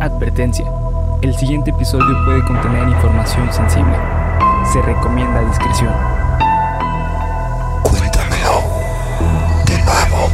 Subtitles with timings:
[0.00, 0.64] Advertencia.
[1.22, 3.96] El siguiente episodio puede contener información sensible.
[4.72, 5.92] Se recomienda discreción.
[7.82, 8.62] Cuéntamelo
[9.66, 10.30] de nuevo.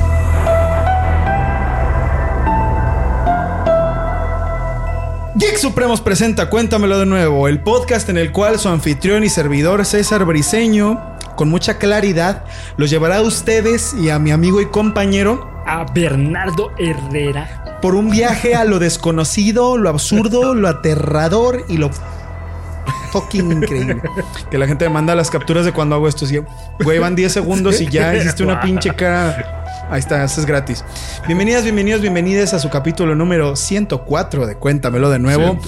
[5.36, 9.86] Geek Supremos presenta Cuéntamelo de nuevo, el podcast en el cual su anfitrión y servidor
[9.86, 11.00] César Briseño,
[11.36, 12.44] con mucha claridad,
[12.76, 17.78] los llevará a ustedes y a mi amigo y compañero A Bernardo Herrera.
[17.80, 21.90] por un viaje a lo desconocido, lo absurdo, lo aterrador y lo
[23.12, 24.02] fucking increíble.
[24.50, 26.24] Que la gente me manda las capturas de cuando hago esto.
[26.24, 26.38] Así,
[26.82, 29.63] güey, van 10 segundos y ya hiciste una pinche cara.
[29.90, 30.82] Ahí está, eso es gratis.
[31.26, 35.58] Bienvenidas, bienvenidos, bienvenidas a su capítulo número 104 de Cuéntamelo de nuevo.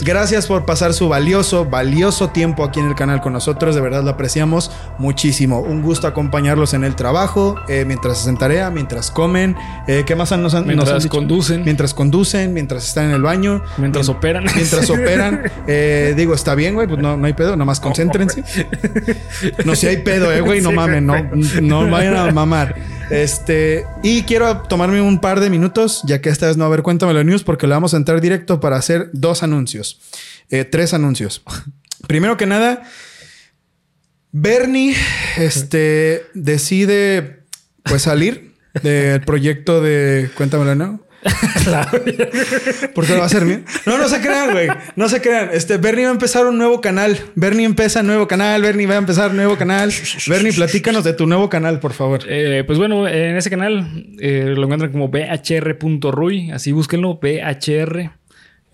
[0.00, 3.74] Gracias por pasar su valioso, valioso tiempo aquí en el canal con nosotros.
[3.74, 5.58] De verdad lo apreciamos muchísimo.
[5.60, 9.56] Un gusto acompañarlos en el trabajo, eh, mientras hacen tarea, mientras comen.
[9.86, 11.14] Eh, ¿Qué más nos han, nos han Mientras dicho?
[11.14, 11.62] conducen.
[11.64, 13.60] Mientras conducen, mientras están en el baño.
[13.76, 14.44] Mientras mien- operan.
[14.54, 15.42] Mientras operan.
[15.66, 18.44] Eh, digo, está bien, güey, pues no, no hay pedo, nomás concéntrense.
[19.64, 21.16] No, si hay pedo, eh, güey, no mamen, no,
[21.60, 22.76] no vayan a mamar.
[23.10, 26.68] Este, y quiero tomarme un par de minutos, ya que esta vez no va a
[26.68, 30.00] haber Cuéntamelo News, porque le vamos a entrar directo para hacer dos anuncios.
[30.50, 31.42] Eh, tres anuncios.
[32.06, 32.82] Primero que nada,
[34.32, 34.96] Bernie
[35.36, 37.44] este, decide
[37.82, 41.03] pues salir del proyecto de Cuéntamelo, ¿no?
[42.94, 43.64] Porque lo va a hacer bien.
[43.86, 44.68] No, no se crean, güey.
[44.96, 45.50] No se crean.
[45.52, 47.18] Este, Bernie va a empezar un nuevo canal.
[47.34, 48.62] Bernie empieza nuevo canal.
[48.62, 49.92] Bernie va a empezar nuevo canal.
[50.26, 52.20] Bernie, platícanos de tu nuevo canal, por favor.
[52.28, 56.50] Eh, pues bueno, en ese canal eh, lo encuentran como bhr.ruy.
[56.50, 58.10] Así búsquenlo, BHR.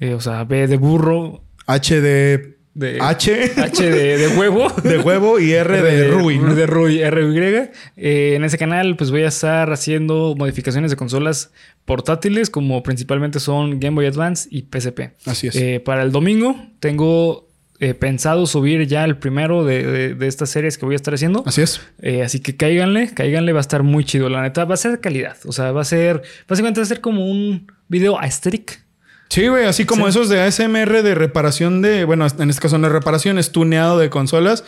[0.01, 1.43] eh, o sea, B de burro.
[1.67, 2.60] H de...
[2.81, 4.69] De, H H de, de huevo.
[4.83, 6.39] de huevo y R de Rui.
[6.39, 6.55] ¿no?
[6.55, 7.71] De Rui, RY.
[7.97, 11.53] Eh, en ese canal, pues voy a estar haciendo modificaciones de consolas
[11.85, 15.13] portátiles, como principalmente son Game Boy Advance y PSP.
[15.27, 15.57] Así es.
[15.57, 17.49] Eh, para el domingo tengo
[17.81, 21.15] eh, pensado subir ya el primero de, de- de estas series que voy a estar
[21.15, 21.43] haciendo.
[21.47, 21.81] Así es.
[22.03, 24.29] Eh, así que cáiganle, cáiganle, va a estar muy chido.
[24.29, 25.37] La neta, va a ser de calidad.
[25.47, 28.85] O sea, va a ser, básicamente va a ser como un video aesthetic.
[29.31, 32.89] Sí, güey, así como esos de ASMR de reparación de, bueno, en este caso no
[32.89, 34.65] reparación, es tuneado de consolas.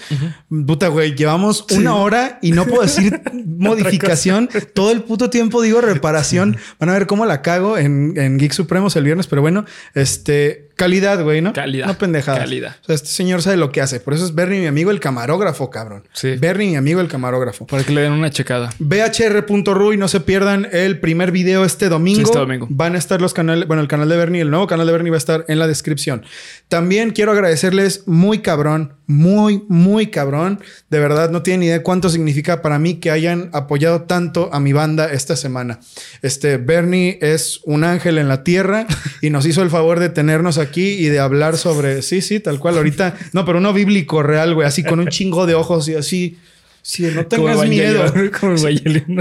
[0.48, 4.48] Puta, güey, llevamos una hora y no puedo decir modificación.
[4.72, 6.58] Todo el puto tiempo digo reparación.
[6.78, 9.64] Van a ver cómo la cago en, en Geek Supremos el viernes, pero bueno,
[9.94, 11.52] este, calidad, güey, ¿no?
[11.52, 11.86] Calidad.
[11.86, 12.40] No pendejadas.
[12.40, 12.76] Calidad.
[12.82, 14.00] O sea, este señor sabe lo que hace.
[14.00, 16.04] Por eso es Bernie, mi amigo, el camarógrafo, cabrón.
[16.12, 16.36] Sí.
[16.36, 17.66] Bernie, mi amigo, el camarógrafo.
[17.66, 18.70] Para que le den una checada.
[18.78, 22.18] BHR.ru y no se pierdan el primer video este domingo.
[22.18, 22.66] Sí, este domingo.
[22.70, 25.10] Van a estar los canales, bueno, el canal de Bernie, el nuevo canal de Bernie
[25.10, 26.24] va a estar en la descripción.
[26.68, 30.60] También quiero agradecerles muy cabrón, muy, muy cabrón.
[30.90, 34.60] De verdad, no tienen ni idea cuánto significa para mí que hayan apoyado tanto a
[34.60, 35.80] mi banda esta semana.
[36.22, 38.86] Este, Bernie es un ángel en la tierra
[39.20, 42.58] y nos hizo el favor de tenernos aquí y de hablar sobre, sí, sí, tal
[42.58, 42.76] cual.
[42.76, 46.38] Ahorita, no, pero uno bíblico real, güey, así con un chingo de ojos y así.
[46.92, 48.12] Sí, no tengas Como miedo.
[48.40, 48.56] Como.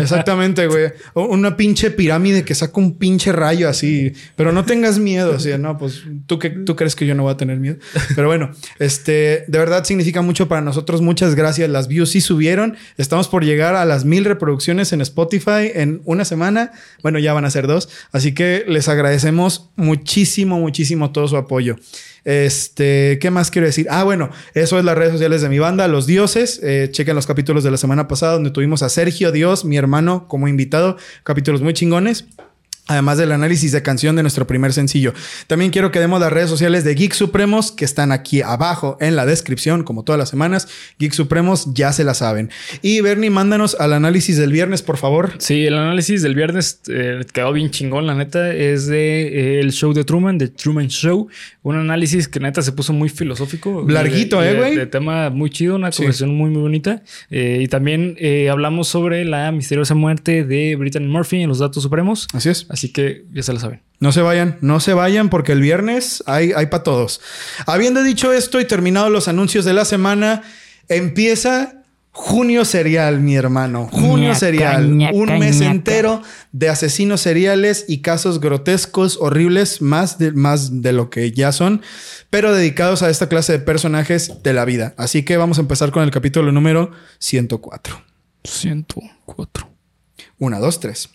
[0.01, 0.91] Exactamente, güey.
[1.13, 4.13] Una pinche pirámide que saca un pinche rayo así.
[4.35, 5.39] Pero no tengas miedo.
[5.39, 7.77] Sea, no, pues tú, que, tú crees que yo no voy a tener miedo.
[8.16, 11.01] Pero bueno, este de verdad significa mucho para nosotros.
[11.01, 11.69] Muchas gracias.
[11.69, 12.77] Las views sí subieron.
[12.97, 16.71] Estamos por llegar a las mil reproducciones en Spotify en una semana.
[17.03, 17.89] Bueno, ya van a ser dos.
[18.11, 21.75] Así que les agradecemos muchísimo, muchísimo todo su apoyo.
[22.23, 23.87] Este, ¿qué más quiero decir?
[23.89, 26.59] Ah, bueno, eso es las redes sociales de mi banda, Los Dioses.
[26.63, 30.27] Eh, chequen los capítulos de la semana pasada donde tuvimos a Sergio Dios, mi hermano,
[30.27, 30.97] como invitado.
[31.23, 32.25] Capítulos muy chingones.
[32.88, 35.14] Además del análisis de canción de nuestro primer sencillo.
[35.47, 39.16] También quiero que demos las redes sociales de Geek Supremos, que están aquí abajo en
[39.16, 40.68] la descripción, como todas las semanas.
[41.00, 42.50] Geek Supremos ya se la saben.
[42.81, 45.34] Y Bernie, mándanos al análisis del viernes, por favor.
[45.38, 48.53] Sí, el análisis del viernes eh, quedó bien chingón, la neta.
[48.53, 51.30] Es de eh, el show de Truman, de Truman Show.
[51.63, 53.86] Un análisis que neta se puso muy filosófico.
[53.88, 54.75] Larguito, de- ¿eh, de- güey?
[54.75, 55.98] De tema muy chido, una Sí.
[56.00, 57.03] conversación muy, muy bonita.
[57.30, 61.84] Eh, y también eh, hablamos sobre la misteriosa muerte de Brittany Murphy en los Datos
[61.84, 62.28] Supremos.
[62.34, 62.66] Así es.
[62.71, 63.81] Así que ya se la saben.
[63.99, 67.19] No se vayan, no se vayan porque el viernes hay, hay para todos.
[67.65, 70.41] Habiendo dicho esto y terminado los anuncios de la semana,
[70.88, 73.89] empieza junio serial, mi hermano.
[73.91, 74.97] Junio Ñaca, serial.
[74.97, 75.71] ñaca, un mes ñaca.
[75.71, 76.21] entero
[76.53, 81.81] de asesinos seriales y casos grotescos, horribles, más de, más de lo que ya son,
[82.29, 84.94] pero dedicados a esta clase de personajes de la vida.
[84.97, 88.01] Así que vamos a empezar con el capítulo número 104.
[88.45, 89.69] 104.
[90.39, 91.09] Una, dos, tres.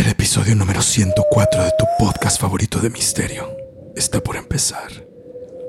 [0.00, 3.54] El episodio número 104 de tu podcast favorito de misterio
[3.94, 4.90] está por empezar.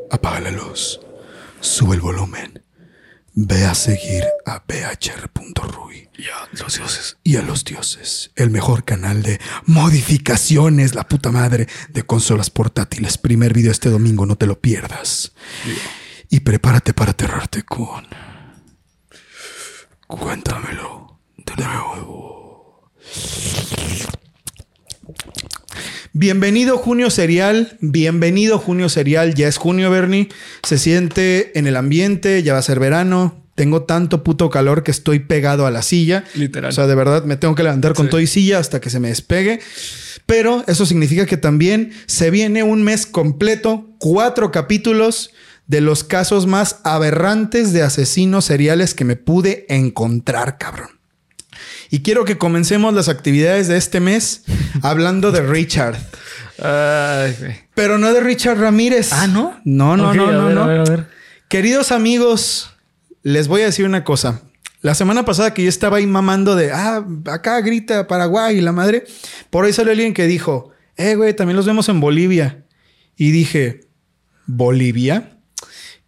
[0.10, 1.02] Apaga la luz,
[1.60, 2.64] sube el volumen,
[3.34, 7.18] Ve a seguir a bhr.ruy Y a los dioses.
[7.26, 13.18] y a los dioses, el mejor canal de modificaciones, la puta madre, de consolas portátiles.
[13.18, 15.34] Primer video este domingo, no te lo pierdas.
[16.30, 18.08] Y prepárate para aterrarte con...
[20.08, 22.92] Cuéntamelo de nuevo.
[26.14, 30.30] Bienvenido Junio Serial, bienvenido Junio Serial, ya es junio Bernie,
[30.64, 34.92] se siente en el ambiente, ya va a ser verano, tengo tanto puto calor que
[34.92, 36.24] estoy pegado a la silla.
[36.36, 36.70] Literal.
[36.70, 38.10] O sea, de verdad me tengo que levantar con Sí.
[38.10, 39.60] todo y silla hasta que se me despegue.
[40.26, 45.32] Pero eso significa que también se viene un mes completo, cuatro capítulos
[45.68, 51.01] de los casos más aberrantes de asesinos seriales que me pude encontrar, cabrón.
[51.90, 54.44] Y quiero que comencemos las actividades de este mes
[54.82, 55.98] hablando de Richard.
[57.76, 59.12] Pero no de Richard Ramírez.
[59.14, 59.60] Ah, ¿no?
[59.66, 60.64] No, no, no, a no, ver, no.
[60.64, 61.08] A ver, a ver.
[61.48, 62.72] Queridos amigos,
[63.24, 64.42] les voy a decir una cosa.
[64.82, 68.72] La semana pasada que yo estaba ahí mamando de, ah, acá grita Paraguay y la
[68.72, 69.06] madre,
[69.50, 72.64] por ahí salió alguien que dijo, eh, güey, también los vemos en Bolivia.
[73.16, 73.82] Y dije,
[74.48, 75.38] ¿Bolivia?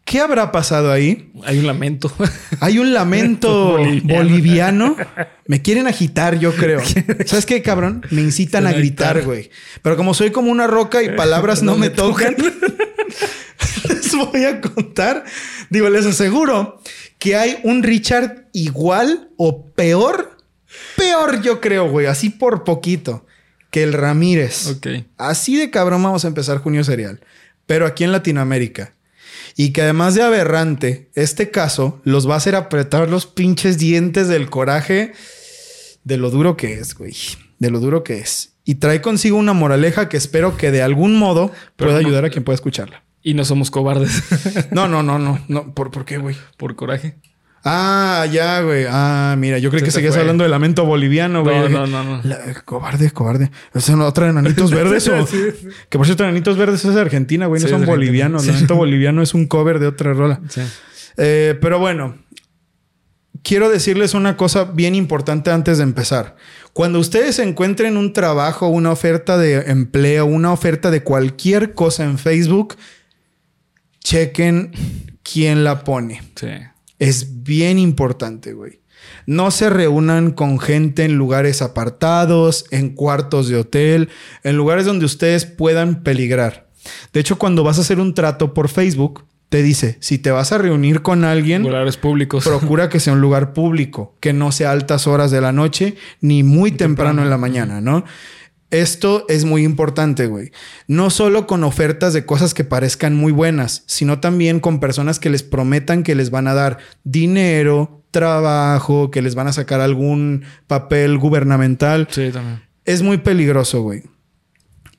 [0.06, 1.32] ¿Qué habrá pasado ahí?
[1.46, 2.12] Hay un lamento.
[2.60, 4.16] Hay un lamento Boliviano.
[4.16, 4.96] boliviano.
[5.48, 6.82] Me quieren agitar, yo creo.
[7.26, 8.06] ¿Sabes qué, cabrón?
[8.12, 9.50] Me incitan a gritar, güey.
[9.82, 12.36] Pero como soy como una roca y palabras no, me tocan,
[13.90, 15.24] les voy a contar.
[15.70, 16.82] Digo, les aseguro
[17.20, 20.38] que hay un Richard igual o peor.
[20.98, 22.08] Peor, yo creo, güey.
[22.08, 23.26] Así por poquito.
[23.72, 24.68] Que el Ramírez.
[24.68, 24.88] ok.
[25.18, 27.22] Así de cabrón vamos a empezar Junio Serial.
[27.66, 28.94] Pero aquí en Latinoamérica.
[29.56, 34.28] Y que además de aberrante, este caso los va a hacer apretar los pinches dientes
[34.28, 35.14] del coraje
[36.04, 37.16] de lo duro que es, güey.
[37.60, 38.54] De lo duro que es.
[38.66, 42.26] Y trae consigo una moraleja que espero que de algún modo Pero pueda no- ayudar
[42.26, 43.04] a quien pueda escucharla.
[43.22, 44.22] Y no somos cobardes
[44.72, 45.40] No, no, no, no.
[45.48, 45.74] no.
[45.74, 46.36] ¿Por, ¿Por qué, güey?
[46.58, 47.16] por coraje.
[47.65, 48.86] Ah, ya, güey.
[48.89, 50.21] Ah, mira, yo creí Se que seguías fue.
[50.21, 51.57] hablando de lamento boliviano, güey.
[51.69, 52.21] No, no, no, no.
[52.24, 53.51] La- cobarde, cobarde.
[53.74, 55.25] ¿Es otra de Enanitos Verdes o...?
[55.25, 55.38] Sí.
[55.89, 57.62] Que por cierto, Enanitos Verdes es de Argentina, güey.
[57.62, 58.45] No Sí, son bolivianos.
[58.45, 60.42] Lamento Boliviano es un cover de otra rola.
[60.50, 60.62] Sí.
[61.15, 62.18] Eh, pero bueno,
[63.44, 66.36] quiero decirles una cosa bien importante antes de empezar.
[66.74, 72.18] Cuando ustedes encuentren un trabajo, una oferta de empleo, una oferta de cualquier cosa en
[72.18, 72.75] Facebook,
[74.04, 74.71] chequen
[75.24, 76.21] quién la pone.
[76.36, 76.48] Sí.
[77.00, 78.80] Es bien importante, güey.
[79.25, 84.10] No se reúnan con gente en lugares apartados, en cuartos de hotel,
[84.44, 86.69] en lugares donde ustedes puedan peligrar.
[87.12, 90.51] De hecho, cuando vas a hacer un trato por Facebook, te dice, si te vas
[90.51, 92.44] a reunir con alguien, Lugares públicos.
[92.48, 95.95] procura que sea un lugar público, que no sea a altas horas de la noche
[96.22, 98.04] ni muy temprano en la mañana, ¿no?
[98.74, 100.52] Esto es muy importante, güey.
[100.88, 105.30] No solo con ofertas de cosas que parezcan muy buenas, sino también con personas que
[105.30, 110.46] les prometan que les van a dar dinero, trabajo, que les van a sacar algún
[110.66, 112.08] papel gubernamental.
[112.10, 112.64] Sí, también.
[112.84, 114.06] Es muy peligroso, güey.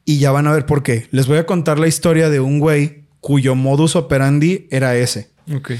[0.04, 1.08] Y ya van a ver por qué.
[1.10, 5.30] Les voy a contar la historia de un güey cuyo modus operandi era ese.
[5.52, 5.72] Ok.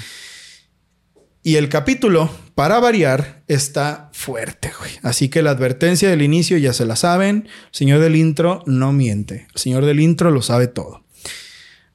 [1.46, 4.92] Y el capítulo, para variar, está fuerte, güey.
[5.02, 7.50] Así que la advertencia del inicio ya se la saben.
[7.66, 9.46] El señor del intro no miente.
[9.54, 11.04] El señor del intro lo sabe todo.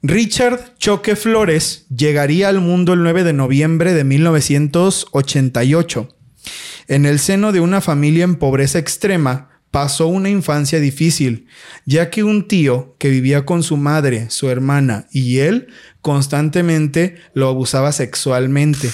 [0.04, 6.16] Richard Choque Flores llegaría al mundo el 9 de noviembre de 1988.
[6.88, 11.48] En el seno de una familia en pobreza extrema, pasó una infancia difícil,
[11.86, 15.70] ya que un tío que vivía con su madre, su hermana y él
[16.02, 18.92] constantemente lo abusaba sexualmente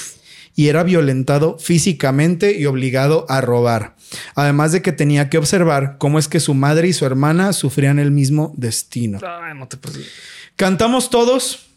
[0.56, 3.96] y era violentado físicamente y obligado a robar.
[4.36, 8.00] Además de que tenía que observar cómo es que su madre y su hermana sufrían
[8.00, 9.20] el mismo destino.
[9.22, 10.08] Ay, no te pases.
[10.56, 11.68] Cantamos todos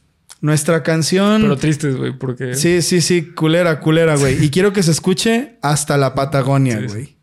[0.40, 1.42] nuestra canción.
[1.42, 2.54] Pero tristes, güey, porque.
[2.54, 4.42] Sí, sí, sí, culera, culera, güey.
[4.44, 6.86] Y quiero que se escuche hasta la Patagonia, sí.
[6.86, 7.18] güey.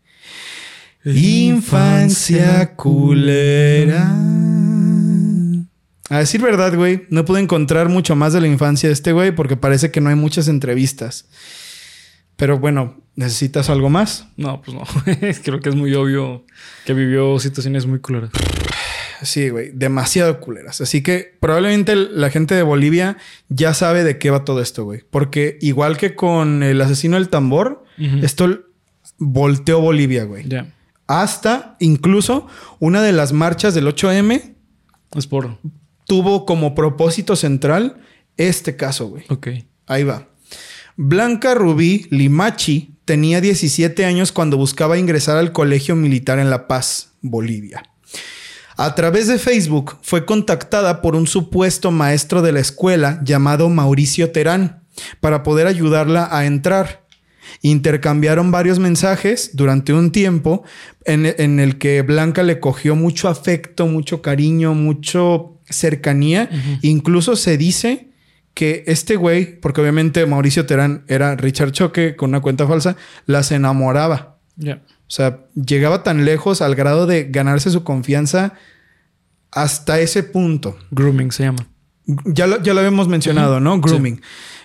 [1.04, 4.12] Infancia culera.
[6.08, 9.32] A decir verdad, güey, no pude encontrar mucho más de la infancia de este güey
[9.32, 11.26] porque parece que no hay muchas entrevistas.
[12.36, 14.28] Pero bueno, ¿necesitas algo más?
[14.36, 14.84] No, pues no.
[15.42, 16.44] Creo que es muy obvio
[16.84, 18.30] que vivió situaciones muy culeras.
[19.22, 20.80] Sí, güey, demasiado culeras.
[20.80, 23.16] Así que probablemente la gente de Bolivia
[23.48, 25.02] ya sabe de qué va todo esto, güey.
[25.10, 27.84] Porque igual que con el asesino del tambor,
[28.22, 28.60] esto
[29.18, 30.46] volteó Bolivia, güey.
[30.46, 30.72] Ya.
[31.06, 32.46] Hasta incluso
[32.78, 34.54] una de las marchas del 8M
[35.14, 35.58] Es por.
[36.06, 38.00] Tuvo como propósito central
[38.36, 39.24] este caso, güey.
[39.28, 39.48] Ok.
[39.86, 40.28] Ahí va.
[40.96, 47.12] Blanca Rubí Limachi tenía 17 años cuando buscaba ingresar al Colegio Militar en La Paz,
[47.20, 47.82] Bolivia.
[48.76, 54.32] A través de Facebook fue contactada por un supuesto maestro de la escuela llamado Mauricio
[54.32, 54.82] Terán,
[55.20, 57.06] para poder ayudarla a entrar.
[57.62, 60.64] Intercambiaron varios mensajes durante un tiempo
[61.04, 66.48] en, en el que Blanca le cogió mucho afecto, mucho cariño, mucho cercanía.
[66.82, 68.08] Incluso se dice
[68.54, 72.96] que este güey, porque obviamente Mauricio Terán era Richard Choque con una cuenta falsa,
[73.26, 74.38] las enamoraba.
[74.56, 74.82] Ya.
[74.86, 78.54] O sea, llegaba tan lejos al grado de ganarse su confianza
[79.50, 80.78] hasta ese punto.
[80.90, 81.68] Grooming se llama.
[82.24, 83.80] Ya lo, ya lo habíamos mencionado, ¿no?
[83.80, 84.20] Grooming.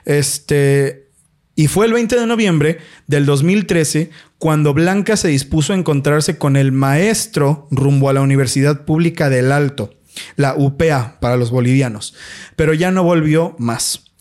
[0.06, 1.10] Este.
[1.56, 6.56] Y fue el 20 de noviembre del 2013 cuando Blanca se dispuso a encontrarse con
[6.56, 9.94] el maestro rumbo a la Universidad Pública del Alto,
[10.36, 12.14] la UPA para los bolivianos,
[12.56, 14.12] pero ya no volvió más.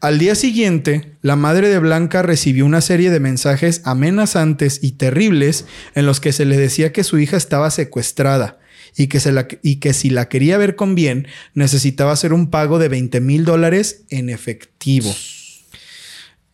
[0.00, 5.64] Al día siguiente, la madre de Blanca recibió una serie de mensajes amenazantes y terribles
[5.96, 8.60] en los que se le decía que su hija estaba secuestrada
[8.96, 13.44] y que, si la quería ver con bien necesitaba hacer un pago de 20 mil
[13.44, 15.14] dólares en efectivo.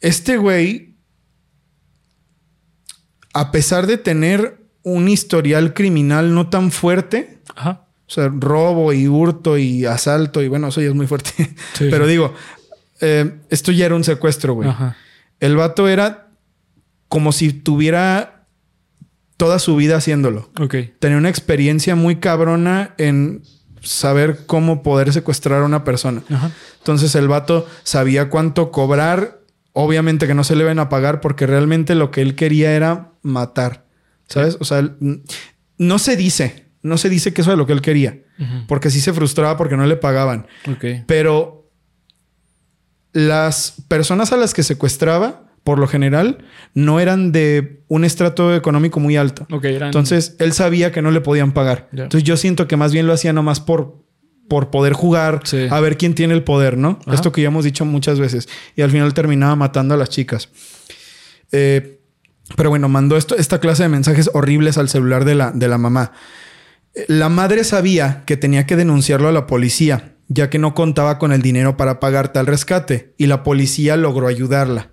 [0.00, 0.94] Este güey,
[3.32, 7.86] a pesar de tener un historial criminal no tan fuerte, Ajá.
[8.06, 11.30] O sea, robo y hurto y asalto y bueno, eso ya es muy fuerte.
[11.74, 12.10] Sí, Pero sí.
[12.10, 12.34] digo,
[13.00, 14.68] eh, esto ya era un secuestro, güey.
[14.68, 14.96] Ajá.
[15.40, 16.28] El vato era
[17.08, 18.46] como si tuviera
[19.36, 20.50] toda su vida haciéndolo.
[20.60, 20.76] Ok.
[20.98, 23.42] Tenía una experiencia muy cabrona en
[23.82, 26.22] saber cómo poder secuestrar a una persona.
[26.30, 26.50] Ajá.
[26.78, 29.40] Entonces el vato sabía cuánto cobrar.
[29.72, 33.12] Obviamente que no se le iban a pagar porque realmente lo que él quería era
[33.22, 33.84] matar.
[34.28, 34.56] ¿Sabes?
[34.60, 34.88] O sea,
[35.78, 38.20] no se dice, no se dice que eso era lo que él quería.
[38.68, 40.46] Porque sí se frustraba porque no le pagaban.
[41.06, 41.68] Pero
[43.12, 49.00] las personas a las que secuestraba, por lo general, no eran de un estrato económico
[49.00, 49.46] muy alto.
[49.62, 49.88] Eran.
[49.88, 51.88] Entonces, él sabía que no le podían pagar.
[51.92, 54.04] Entonces, yo siento que más bien lo hacía nomás por,
[54.48, 55.66] por poder jugar, Sí.
[55.70, 56.98] a ver quién tiene el poder, ¿no?
[57.06, 57.14] Ajá.
[57.14, 58.48] Esto que ya hemos dicho muchas veces.
[58.76, 60.50] Y al final terminaba matando a las chicas.
[61.52, 62.00] Eh,
[62.56, 65.78] pero bueno, mandó esto, esta clase de mensajes horribles al celular de la, de la
[65.78, 66.12] mamá.
[67.08, 71.32] La madre sabía que tenía que denunciarlo a la policía, ya que no contaba con
[71.32, 74.90] el dinero para pagar tal rescate, y la policía logró ayudarla.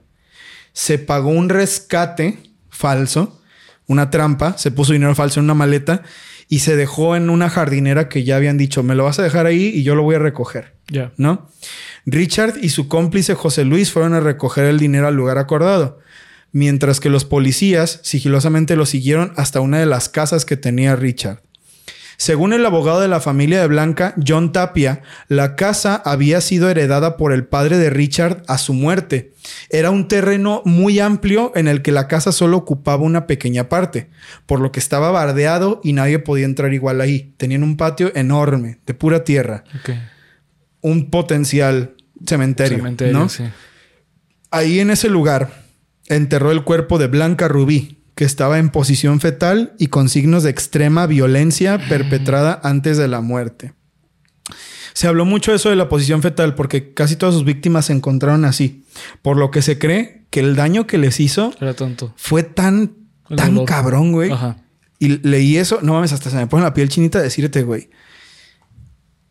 [0.73, 2.39] Se pagó un rescate
[2.69, 3.41] falso,
[3.87, 6.03] una trampa, se puso dinero falso en una maleta
[6.47, 9.45] y se dejó en una jardinera que ya habían dicho, me lo vas a dejar
[9.45, 10.75] ahí y yo lo voy a recoger.
[10.87, 11.13] Ya.
[11.17, 11.49] ¿no?
[12.05, 15.99] Richard y su cómplice José Luis fueron a recoger el dinero al lugar acordado,
[16.51, 21.41] mientras que los policías sigilosamente lo siguieron hasta una de las casas que tenía Richard.
[22.21, 27.17] Según el abogado de la familia de Blanca, John Tapia, la casa había sido heredada
[27.17, 29.33] por el padre de Richard a su muerte.
[29.71, 34.11] Era un terreno muy amplio en el que la casa solo ocupaba una pequeña parte,
[34.45, 37.33] por lo que estaba bardeado y nadie podía entrar igual ahí.
[37.37, 39.63] Tenían un patio enorme, de pura tierra
[40.81, 43.29] un potencial cementerio, Cementerio, ¿no?
[43.29, 43.45] sí.
[44.51, 45.63] Ahí en ese lugar
[46.05, 50.51] enterró el cuerpo de Blanca Rubí, que estaba en posición fetal y con signos de
[50.51, 53.73] extrema violencia perpetrada antes de la muerte.
[54.93, 57.93] Se habló mucho de eso de la posición fetal porque casi todas sus víctimas se
[57.93, 58.85] encontraron así,
[59.23, 62.13] por lo que se cree que el daño que les hizo Era tonto.
[62.15, 62.91] fue tan,
[63.27, 63.67] El tan dolor.
[63.67, 64.29] cabrón, güey.
[64.29, 64.57] Ajá.
[64.99, 67.89] Y leí eso, no mames, hasta se me pone la piel chinita de decirte, güey.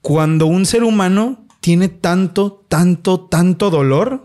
[0.00, 4.24] Cuando un ser humano tiene tanto, tanto, tanto dolor.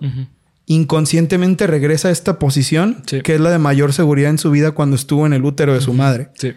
[0.67, 3.21] Inconscientemente regresa a esta posición, Sí.
[3.21, 5.81] que es la de mayor seguridad en su vida cuando estuvo en el útero de
[5.81, 6.29] su madre.
[6.39, 6.53] Sí.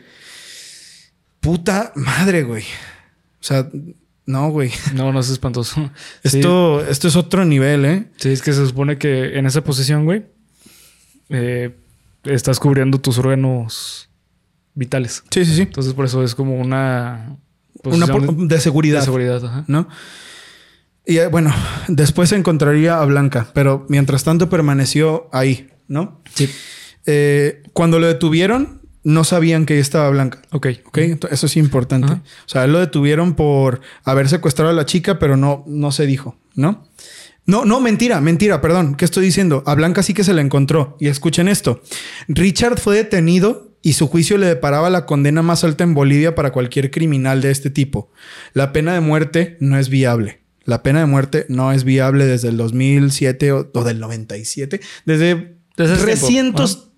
[1.41, 2.63] Puta madre, güey.
[2.63, 3.69] O sea,
[4.27, 4.71] no, güey.
[4.95, 5.91] No, no es espantoso.
[6.25, 6.39] Sí.
[6.39, 8.07] Esto, esto es otro nivel, ¿eh?
[8.17, 10.25] Sí, es que se supone que en esa posición, güey,
[11.31, 11.75] eh,
[12.25, 14.09] estás cubriendo tus órganos
[14.75, 15.23] vitales.
[15.31, 15.63] Sí, sí, sí.
[15.63, 17.37] Entonces, por eso es como una
[17.85, 19.01] Una de, de seguridad.
[19.01, 19.45] de seguridad.
[19.45, 19.65] Ajá.
[19.69, 19.89] ¿no?
[21.09, 21.55] Y eh, bueno,
[21.89, 26.21] después se encontraría a Blanca, pero mientras tanto permaneció ahí, ¿no?
[26.35, 26.51] Sí.
[27.07, 30.43] Eh, cuando lo detuvieron, no sabían que estaba Blanca.
[30.53, 30.67] Ok.
[30.85, 30.99] ¿Ok?
[31.31, 32.13] Eso es importante.
[32.13, 32.23] Ajá.
[32.45, 36.37] O sea, lo detuvieron por haber secuestrado a la chica, pero no, no se dijo,
[36.55, 36.87] ¿no?
[37.47, 38.95] No, no, mentira, mentira, perdón.
[38.95, 39.63] ¿Qué estoy diciendo?
[39.65, 40.99] A Blanca sí que se la encontró.
[41.01, 41.81] Y escuchen esto.
[42.29, 46.53] Richard fue detenido y su juicio le deparaba la condena más alta en Bolivia para
[46.53, 48.13] cualquier criminal de este tipo.
[48.53, 50.38] La pena de muerte no es viable.
[50.69, 54.83] La pena de muerte no es viable desde el 2007 o, o del 97.
[55.07, 55.97] Desde, Desde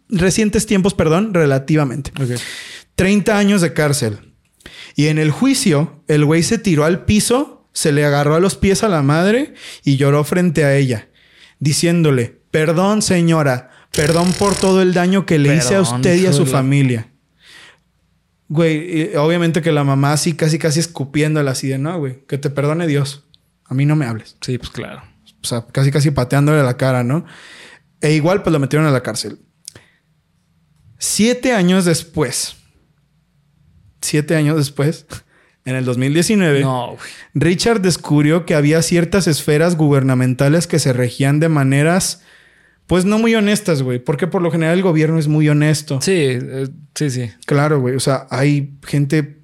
[0.09, 2.11] recientes tiempos, perdón, relativamente.
[2.21, 2.41] Ok.
[2.97, 4.35] 30 años de cárcel.
[4.97, 8.57] Y en el juicio, el güey se tiró al piso, se le agarró a los
[8.57, 11.09] pies a la madre y lloró frente a ella,
[11.61, 16.33] diciéndole, perdón señora, perdón por todo el daño que le hice a usted y a
[16.33, 16.59] su chula".
[16.59, 17.13] familia.
[18.49, 22.51] Güey, obviamente que la mamá así casi casi escupiéndola así de, no, güey, que te
[22.51, 23.30] perdone Dios.
[23.71, 24.37] A mí no me hables.
[24.43, 25.03] Sí, pues claro.
[25.43, 27.25] o sea, casi casi pateándole la cara, ¿no?
[28.01, 29.39] E igual pues lo metieron a la cárcel.
[30.99, 32.57] Siete años después,
[34.03, 35.07] siete años después,
[35.65, 36.99] en el 2019, No, güey.
[37.35, 42.23] Richard descubrió que había ciertas esferas gubernamentales que se regían de maneras,
[42.87, 46.01] pues no muy honestas, güey, porque por lo general el gobierno es muy honesto.
[46.03, 47.31] Sí, eh, sí, sí.
[47.47, 49.41] Claro, güey, o sea, hay gente,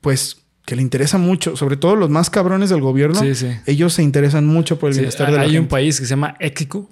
[0.00, 3.18] pues, que le interesa mucho, sobre todo los más cabrones del gobierno.
[3.20, 3.48] Sí, sí.
[3.64, 5.70] Ellos se interesan mucho por el Sí, bienestar de la hay un gente.
[5.70, 6.90] país que se llama Éxico.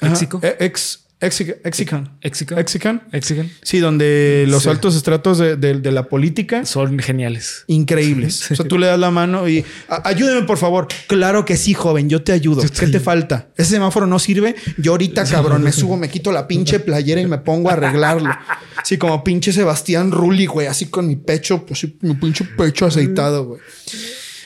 [0.00, 0.40] Éxico.
[0.42, 2.18] Eh, Ex, Exic- Exican.
[2.20, 2.56] Éxico.
[2.58, 3.02] Exican.
[3.10, 3.42] Éxico.
[3.62, 4.68] Sí, donde los Sí.
[4.68, 7.64] altos estratos de, de- de la política Son geniales.
[7.68, 8.44] increíbles.
[8.52, 10.88] O sea, tú le das la mano y "A- ayúdeme, por favor.
[11.06, 12.62] Claro que sí, joven, yo te ayudo.
[12.62, 13.48] ¿Qué te falta?
[13.56, 14.56] Ese semáforo no sirve.
[14.76, 18.30] Yo ahorita, cabrón, me subo, me quito la pinche playera y me pongo a arreglarlo.
[18.76, 22.84] Así como pinche Sebastián Rulli, güey, así con mi pecho, pues sí, mi pinche pecho
[22.84, 23.60] aceitado, güey.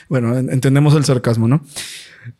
[0.07, 1.65] Bueno, en- entendemos el sarcasmo, ¿no?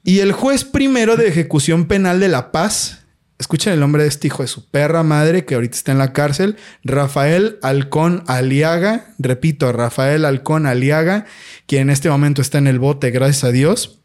[0.05, 3.00] Y el juez primero de ejecución penal de La Paz,
[3.41, 6.13] escuchen el nombre de este hijo de su perra madre que ahorita está en la
[6.13, 11.25] cárcel, Rafael Alcón Aliaga, repito, Rafael Alcón Aliaga,
[11.67, 14.00] quien en este momento está en el bote, gracias a Dios,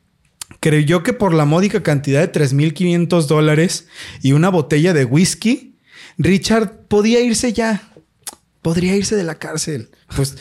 [0.60, 3.86] creyó que por la módica cantidad de 3.500 dólares
[4.22, 5.76] y una botella de whisky,
[6.18, 7.82] Richard podía irse ya.
[8.62, 9.90] Podría irse de la cárcel.
[10.16, 10.36] Pues,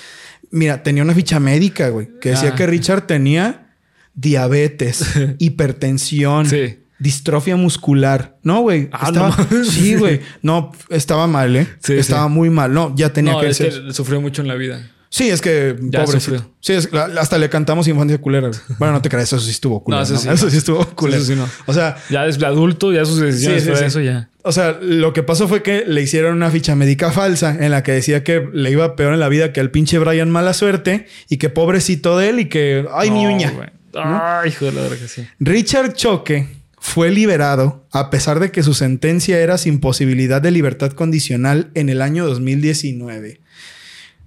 [0.50, 2.56] mira, tenía una ficha médica, güey, que decía Ah.
[2.56, 3.76] que Richard tenía
[4.14, 5.04] diabetes,
[5.40, 6.80] hipertensión, Sí.
[7.06, 8.36] Distrofia muscular.
[8.44, 8.90] No, güey.
[8.92, 9.64] Ah, estaba- no.
[9.72, 10.22] Sí, güey.
[10.42, 11.68] No, estaba mal, ¿eh?
[11.82, 12.34] Sí, estaba sí.
[12.34, 12.74] muy mal.
[12.74, 13.94] No, ya tenía No, que ser.
[13.94, 14.92] sufrió mucho en la vida.
[15.10, 16.38] Sí, es que Ya pobrecito.
[16.40, 16.56] sufrió.
[16.60, 18.50] Sí, es- hasta le cantamos infancia culera.
[18.80, 20.00] Bueno, no te creas, eso sí estuvo culero.
[20.00, 20.20] No, eso ¿no?
[20.20, 21.22] sí, Eso sí estuvo culero.
[21.22, 21.48] Eso sí, no.
[21.68, 24.30] O sea, Ya es adulto, ya sus decisiones Sí, eso ya.
[24.44, 27.82] o sea, lo que pasó fue que le hicieron una ficha médica falsa en la
[27.84, 31.06] que decía que le iba peor en la vida que al pinche Brian mala suerte
[31.30, 33.54] y que pobrecito de él y que ay mi uña.
[33.98, 35.26] Ay, hijo de la verga, sí.
[35.40, 36.48] Richard Choque
[36.86, 41.90] fue liberado a pesar de que su sentencia era sin posibilidad de libertad condicional en
[41.90, 43.42] el año 2019.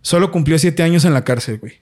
[0.03, 1.75] Solo cumplió siete años en la cárcel, güey.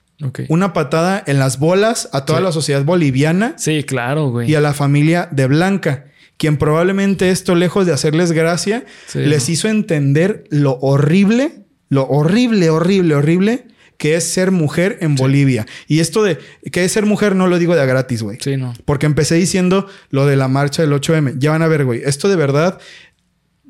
[0.49, 2.45] Una patada en las bolas a toda Sí.
[2.45, 4.49] la sociedad boliviana Sí, claro, güey.
[4.51, 6.05] y a la familia de Blanca,
[6.37, 9.53] quien probablemente esto, lejos de hacerles gracia, Sí, les ¿no?
[9.53, 13.65] hizo entender lo horrible, lo horrible, horrible, horrible
[13.97, 15.65] que es ser mujer en Bolivia.
[15.87, 16.37] Y esto de
[16.71, 18.37] que es ser mujer no lo digo de a gratis, güey.
[18.41, 18.73] Sí, no.
[18.85, 21.35] Porque empecé diciendo lo de la marcha del 8M.
[21.39, 22.01] Ya van a ver, güey.
[22.05, 22.79] Esto de verdad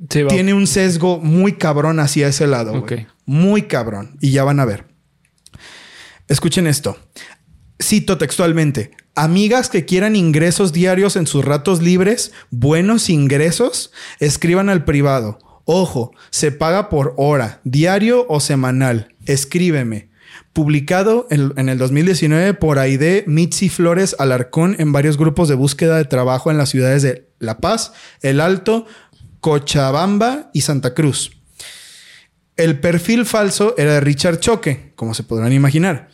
[0.09, 3.01] Sí, tiene un sesgo muy cabrón hacia ese lado, güey.
[3.01, 3.07] Ok.
[3.25, 4.17] Muy cabrón.
[4.21, 4.85] Y ya van a ver.
[6.27, 6.97] Escuchen esto.
[7.81, 8.91] Cito textualmente.
[9.15, 15.39] Amigas que quieran ingresos diarios en sus ratos libres, buenos ingresos, escriban al privado.
[15.65, 19.15] Ojo, se paga por hora, diario o semanal.
[19.25, 20.09] Escríbeme.
[20.57, 25.97] Publicado en, en el 2019 por Aide Mitzi Flores Alarcón en varios grupos de búsqueda
[25.97, 27.93] de trabajo en las ciudades de La Paz,
[28.23, 28.87] El Alto,
[29.39, 31.29] Cochabamba y Santa Cruz.
[32.55, 36.09] El perfil falso era de Richard Choque, como se podrán imaginar.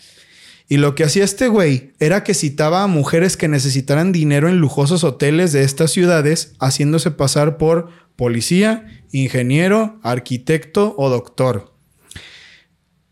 [0.67, 4.57] Y lo que hacía este güey era que citaba a mujeres que necesitaran dinero en
[4.57, 11.73] lujosos hoteles de estas ciudades, haciéndose pasar por policía, ingeniero, arquitecto o doctor.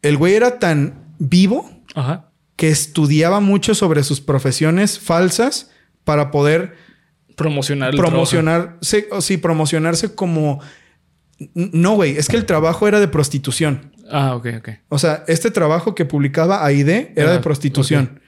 [0.01, 2.31] El güey era tan vivo Ajá.
[2.55, 5.69] que estudiaba mucho sobre sus profesiones falsas
[6.03, 6.75] para poder
[7.35, 10.59] Promocionar promocionarse, o sí, promocionarse como...
[11.55, 13.93] No, güey, es que el trabajo era de prostitución.
[14.11, 14.69] Ah, ok, ok.
[14.89, 18.19] O sea, este trabajo que publicaba AID era Ah, de prostitución.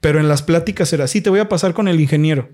[0.00, 2.50] Pero en las pláticas era, sí, te voy a pasar con el ingeniero.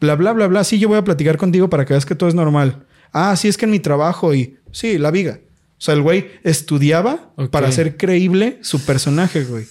[0.00, 0.64] Bla, bla, bla, bla.
[0.64, 2.86] Sí, yo voy a platicar contigo para que veas que todo es normal.
[3.12, 4.56] Ah, sí, es que en mi trabajo y...
[4.70, 5.40] Sí, la viga.
[5.82, 9.64] O sea, el güey estudiaba para hacer creíble su personaje, güey.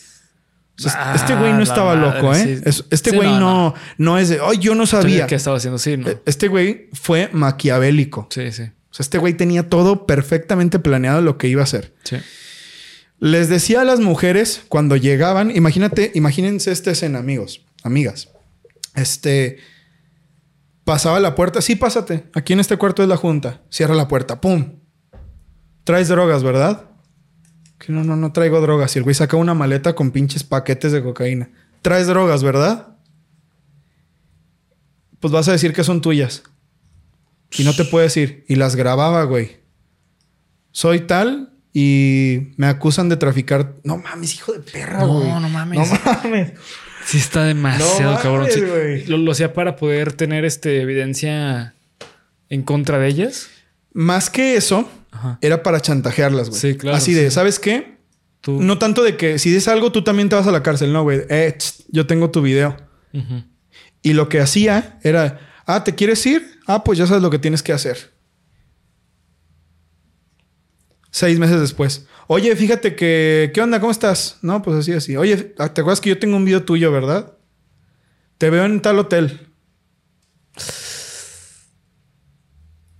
[0.77, 2.59] O sea, Ah, este güey no estaba madre, loco, ¿eh?
[2.65, 2.81] sí.
[2.89, 5.25] Este Sí, güey no, no, no, es de, ay, yo no sabía.
[5.25, 5.77] ¿Qué estaba haciendo?
[5.77, 6.09] Sí, ¿no?
[6.09, 8.27] Eh, Este güey fue maquiavélico.
[8.29, 8.63] Sí, sí.
[8.63, 11.93] O sea, este güey tenía todo perfectamente planeado lo que iba a hacer.
[12.03, 12.17] Sí.
[13.19, 18.27] Les decía a las mujeres cuando llegaban, imagínate, imagínense esta escena, amigos, amigas.
[18.95, 19.59] Este
[20.83, 22.25] pasaba la puerta, sí, pásate.
[22.33, 23.61] Aquí en este cuarto es la junta.
[23.69, 24.80] Cierra la puerta, pum.
[25.83, 26.85] Traes drogas, ¿verdad?
[27.79, 28.95] Que no, no, no traigo drogas.
[28.95, 31.49] Y el güey saca una maleta con pinches paquetes de cocaína.
[31.81, 32.95] Traes drogas, ¿verdad?
[35.19, 36.43] Pues vas a decir que son tuyas.
[37.57, 38.45] Y no te puedes ir.
[38.47, 39.59] Y las grababa, güey.
[40.71, 43.75] Soy tal y me acusan de traficar.
[43.83, 45.27] No mames, hijo de perra, No, güey.
[45.29, 45.79] no mames.
[45.91, 46.53] No mames.
[47.05, 48.41] Sí, está demasiado No cabrón.
[48.41, 51.73] mames, Sí, lo, lo hacía para poder tener este, evidencia
[52.49, 53.49] en contra de ellas.
[53.93, 55.37] Más que eso, Ajá.
[55.41, 56.59] era para chantajearlas, güey.
[56.61, 57.35] Sí, claro, Así de, sí.
[57.35, 57.97] ¿sabes qué?
[58.41, 58.61] Tú.
[58.61, 60.91] No tanto de que si dices algo, tú también te vas a la cárcel.
[60.93, 61.21] No, güey.
[61.29, 61.57] Eh,
[61.89, 62.75] yo tengo tu video.
[64.01, 66.59] Y lo que hacía era, Ah, ¿te quieres ir?
[66.65, 68.11] Ah, pues ya sabes lo que tienes que hacer.
[71.11, 72.07] Seis meses después.
[72.27, 73.51] Oye, fíjate que...
[73.53, 73.79] ¿Qué onda?
[73.79, 74.37] ¿Cómo estás?
[74.41, 75.17] No, pues así, así.
[75.17, 77.33] Oye, ¿te acuerdas que yo tengo un video tuyo, verdad?
[78.37, 79.49] Te veo en tal hotel.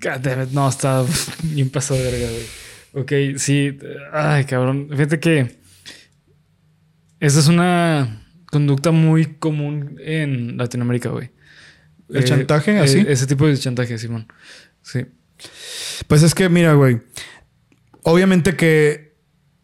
[0.02, 1.04] God damn it, no, está
[1.44, 3.34] bien pasado de verga, güey.
[3.34, 3.78] Ok, sí.
[4.12, 4.88] Ay, cabrón.
[4.90, 5.60] Fíjate que
[7.20, 11.30] esa es una conducta muy común en Latinoamérica, güey.
[12.10, 12.72] ¿El Eh, chantaje?
[12.74, 13.06] eh, ¿Así?
[13.08, 14.28] ese tipo de chantaje, Simón.
[14.82, 15.06] Sí.
[16.08, 17.00] Pues es que, mira, güey.
[18.04, 19.16] Obviamente que.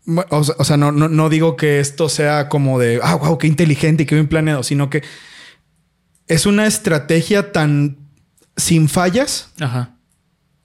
[0.05, 3.15] bu- O sea, o sea, no, no, no digo que esto sea como de, ah,
[3.15, 5.03] wow, qué inteligente y qué bien planeado, sino que
[6.27, 7.97] es una estrategia tan
[8.55, 9.96] sin fallas Ajá.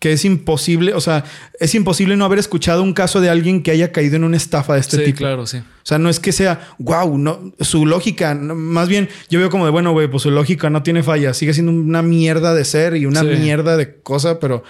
[0.03, 1.23] Que es imposible, o sea,
[1.61, 4.75] es imposible no haber escuchado un caso de alguien que haya caído en una estafa
[4.75, 5.19] de este sí, tipo.
[5.19, 5.59] claro, sí.
[5.59, 9.49] O sea, no es que sea, wow, no, su lógica, no, más bien yo veo
[9.49, 12.65] como de, bueno, güey, pues su lógica no tiene falla, sigue siendo una mierda de
[12.65, 13.27] ser y una Sí.
[13.27, 14.65] mierda de cosa, pero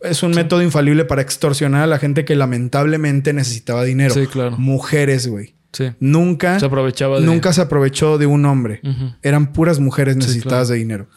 [0.00, 4.14] es un método infalible para extorsionar a la gente que lamentablemente necesitaba dinero.
[4.14, 4.56] Sí, claro.
[4.58, 5.56] Mujeres, güey.
[5.72, 5.90] Sí.
[5.98, 7.26] Nunca, Se aprovechaba de.
[7.26, 8.80] nunca se aprovechó de un hombre.
[9.22, 10.74] Eran puras mujeres necesitadas claro.
[10.74, 11.08] de dinero.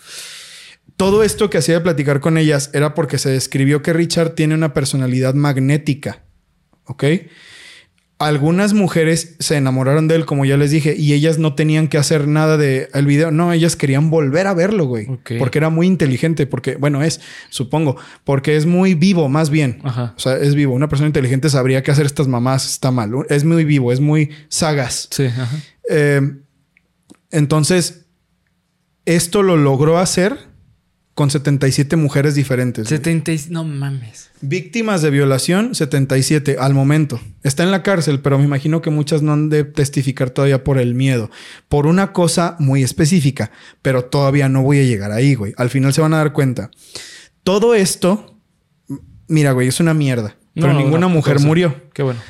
[1.00, 4.54] Todo esto que hacía de platicar con ellas era porque se describió que Richard tiene
[4.54, 6.26] una personalidad magnética.
[6.84, 7.06] ¿Ok?
[8.18, 11.98] Algunas mujeres se enamoraron de él, como ya les dije, y ellas no tenían que
[11.98, 13.32] hacer nada de el video.
[13.32, 15.08] No, ellas querían volver a verlo, güey.
[15.08, 15.32] Ok.
[15.40, 19.80] Porque era muy inteligente, porque, bueno, es, supongo, porque es muy vivo, más bien.
[19.86, 20.16] Ajá.
[20.18, 20.74] O sea, es vivo.
[20.74, 23.12] Una persona inteligente sabría que hacer estas mamás está mal.
[23.30, 25.08] Es muy vivo, es muy sagaz.
[25.12, 25.48] Sí, ajá.
[25.90, 26.20] Eh,
[27.32, 28.08] entonces,
[29.06, 30.49] esto lo logró hacer
[31.20, 32.86] con 77 mujeres diferentes.
[32.88, 32.98] güey.
[32.98, 34.30] 70 y- No mames.
[34.40, 37.20] Víctimas de violación, 77 al momento.
[37.44, 40.78] Está en la cárcel, pero me imagino que muchas no han de testificar todavía por
[40.78, 41.30] el miedo.
[41.68, 43.52] Por una cosa muy específica,
[43.82, 45.54] pero todavía no voy a llegar ahí, güey.
[45.58, 46.72] Al final se van a dar cuenta.
[47.44, 48.40] Todo esto,
[49.28, 50.38] mira, güey, es una mierda.
[50.56, 51.76] No, Pero no, ninguna no, mujer murió.
[51.94, 52.22] Qué bueno.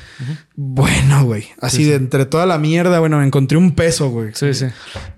[0.56, 1.46] Bueno, güey.
[1.60, 4.30] Así de entre toda la mierda, bueno, encontré un peso, güey.
[4.34, 4.66] Sí, sí.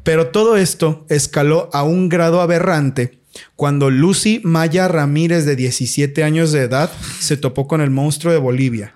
[0.03, 3.22] Pero todo esto escaló a un grado aberrante
[3.57, 6.91] cuando Lucy Maya Ramírez, de 17 años de edad,
[7.21, 8.95] se topó con el monstruo de Bolivia,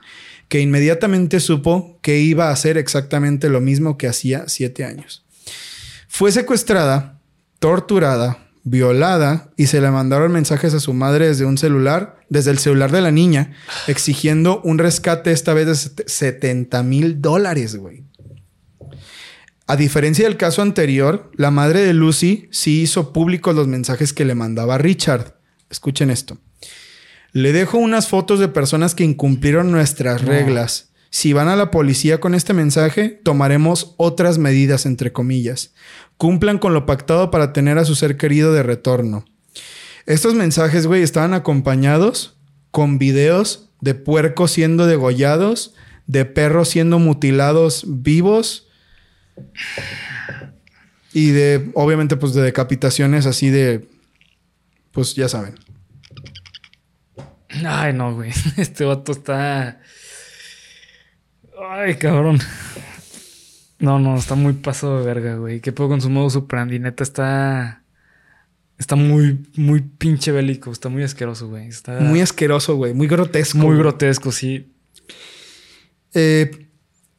[0.49, 5.25] que inmediatamente supo que iba a hacer exactamente lo mismo que hacía 7 años.
[6.09, 7.20] Fue secuestrada,
[7.59, 12.59] torturada, violada y se le mandaron mensajes a su madre desde un celular, desde el
[12.59, 13.53] celular de la niña,
[13.87, 18.03] exigiendo un rescate esta vez de set- 70 mil dólares, güey.
[19.66, 24.24] A diferencia del caso anterior, la madre de Lucy sí hizo públicos los mensajes que
[24.24, 25.38] le mandaba Richard.
[25.70, 26.38] Escuchen esto.
[27.33, 30.29] Le dejo unas fotos de personas que incumplieron nuestras No.
[30.29, 30.90] reglas.
[31.11, 35.72] Si van a la policía con este mensaje, tomaremos otras medidas, entre comillas.
[36.16, 39.24] Cumplan con lo pactado para tener a su ser querido de retorno.
[40.07, 42.37] Estos mensajes, güey, estaban acompañados
[42.70, 45.74] con videos de puercos siendo degollados,
[46.07, 48.65] de perros siendo mutilados vivos
[51.12, 53.88] y de, obviamente, pues de decapitaciones así de,
[54.92, 55.55] pues ya saben.
[57.64, 58.33] Ay, no, güey.
[58.57, 59.81] Este vato está.
[61.70, 62.38] Ay, cabrón.
[63.79, 65.61] No, no, está muy paso de verga, güey.
[65.61, 66.79] ¿Qué puedo con su modo superandi?
[66.79, 67.83] Neta está.
[68.79, 70.70] Está muy, muy pinche bélico.
[70.70, 71.68] Está muy asqueroso, güey.
[71.68, 73.59] Está Muy asqueroso, güey, muy grotesco.
[73.59, 73.79] muy güey.
[73.79, 74.70] grotesco, sí.
[76.12, 76.68] Eh,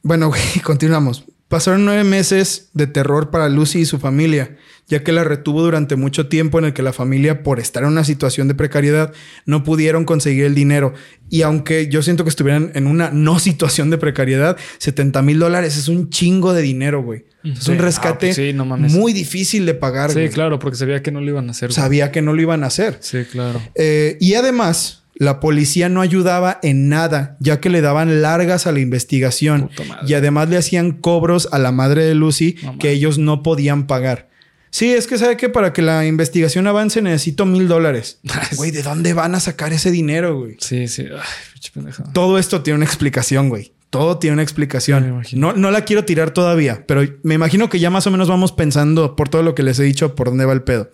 [0.03, 1.25] bueno, güey, continuamos.
[1.47, 4.57] Pasaron nueve meses de terror para Lucy y su familia,
[4.87, 7.89] ya que la retuvo durante mucho tiempo en el que la familia, por estar en
[7.89, 9.13] una situación de precariedad,
[9.45, 10.93] no pudieron conseguir el dinero.
[11.29, 15.77] Y aunque yo siento que estuvieran en una no situación de precariedad, 70 mil dólares
[15.77, 17.23] es un chingo de dinero, güey.
[17.45, 18.91] Es un Ah, rescate pues sí, no mames.
[18.91, 20.09] muy difícil de pagar.
[20.09, 20.29] Sí, güey.
[20.29, 21.69] claro, porque sabía que no lo iban a hacer.
[21.69, 21.75] güey.
[21.75, 22.97] Sabía que no lo iban a hacer.
[22.99, 23.61] Sí, claro.
[23.75, 28.71] Eh, y además, la policía no ayudaba en nada, ya que le daban largas a
[28.71, 29.69] la investigación
[30.05, 33.87] y además le hacían cobros a la madre de Lucy No que ellos no podían
[33.87, 34.29] pagar.
[34.69, 38.19] Sí, es que sabe que para que la investigación avance necesito mil dólares.
[38.57, 40.57] Güey, ¿de dónde van a sacar ese dinero, güey?
[40.59, 41.05] Sí, sí.
[41.11, 41.81] Ay.
[42.13, 43.73] Todo esto tiene una explicación, güey.
[43.89, 45.23] Todo tiene una explicación.
[45.33, 48.51] No, no la quiero tirar todavía, pero me imagino que ya más o menos vamos
[48.51, 50.91] pensando por todo lo que les he dicho por dónde va el pedo.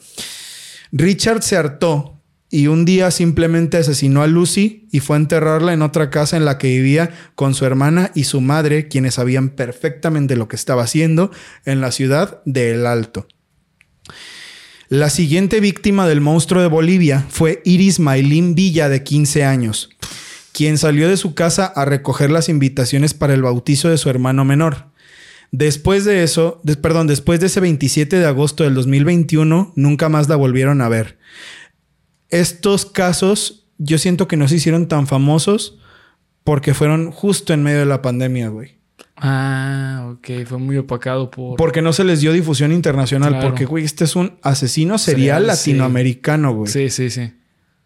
[0.92, 2.13] Richard se hartó
[2.54, 6.46] y un día simplemente asesinó a Lucy y fue a enterrarla en otra casa en
[6.46, 10.84] la que vivía con su hermana y su madre, quienes sabían perfectamente lo que estaba
[10.84, 11.32] haciendo
[11.66, 13.28] en la ciudad de El Alto.
[14.88, 19.90] La siguiente víctima del monstruo de Bolivia fue Iris Maylin Villa, de 15 años,
[20.52, 24.46] quien salió de su casa a recoger las invitaciones para el bautizo de su hermano
[24.46, 24.94] menor.
[25.50, 30.36] Después de eso, perdón, después de ese 27 de agosto del 2021, nunca más la
[30.36, 31.18] volvieron a ver.
[32.34, 35.78] Estos casos yo siento que no se hicieron tan famosos
[36.44, 38.78] porque fueron justo en medio de la pandemia, güey.
[39.16, 40.46] Ah, ok.
[40.46, 41.58] Fue muy opacado por.
[41.58, 43.30] Porque no se les dio difusión internacional.
[43.32, 43.48] Claro.
[43.48, 46.72] Porque, güey, este es un asesino serial, latinoamericano, güey.
[46.72, 47.34] Sí, sí, sí.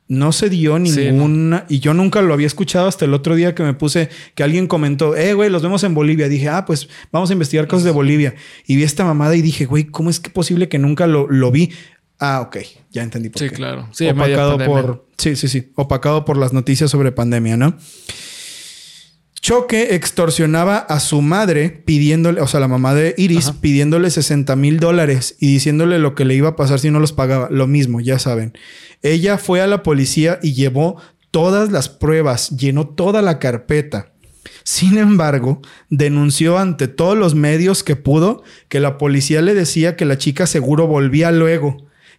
[0.10, 1.66] No se dio Sí, ninguna.
[1.68, 4.68] Y yo nunca lo había escuchado hasta el otro día que me puse que alguien
[4.68, 6.30] comentó, eh, güey, los vemos en Bolivia.
[6.30, 8.34] Dije, ah, pues vamos a investigar cosas de Bolivia.
[8.66, 11.52] Y vi esta mamada y dije, güey, ¿cómo es que posible que nunca lo, lo
[11.52, 11.74] vi?
[12.20, 12.58] Ah, ok,
[12.92, 13.56] ya entendí por Sí, qué.
[13.56, 13.88] claro.
[13.92, 15.08] Sí, en media opacado por.
[15.18, 15.72] Sí, sí, sí.
[15.76, 17.78] Opacado por las noticias sobre pandemia, ¿no?
[19.40, 23.62] Choque extorsionaba a su madre pidiéndole, o sea, la mamá de Iris, Ajá.
[23.62, 27.14] pidiéndole 60 mil dólares y diciéndole lo que le iba a pasar si no los
[27.14, 27.48] pagaba.
[27.52, 28.58] Lo mismo, ya saben.
[29.04, 31.00] Ella fue a la policía y llevó
[31.32, 34.12] todas las pruebas, llenó toda la carpeta.
[34.64, 40.06] Sin embargo, denunció ante todos los medios que pudo que la policía le decía que
[40.06, 41.78] la chica seguro volvía luego,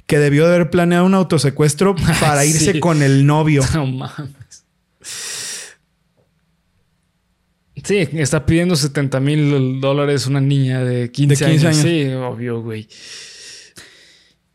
[0.09, 2.49] que debió de haber planeado un autosecuestro para Sí.
[2.51, 3.63] irse con el novio.
[3.75, 4.65] No mames.
[7.85, 11.79] Sí, está pidiendo 70 mil dólares una niña de 15, De 15 años.
[11.79, 11.91] años.
[11.93, 12.89] Sí, obvio, güey.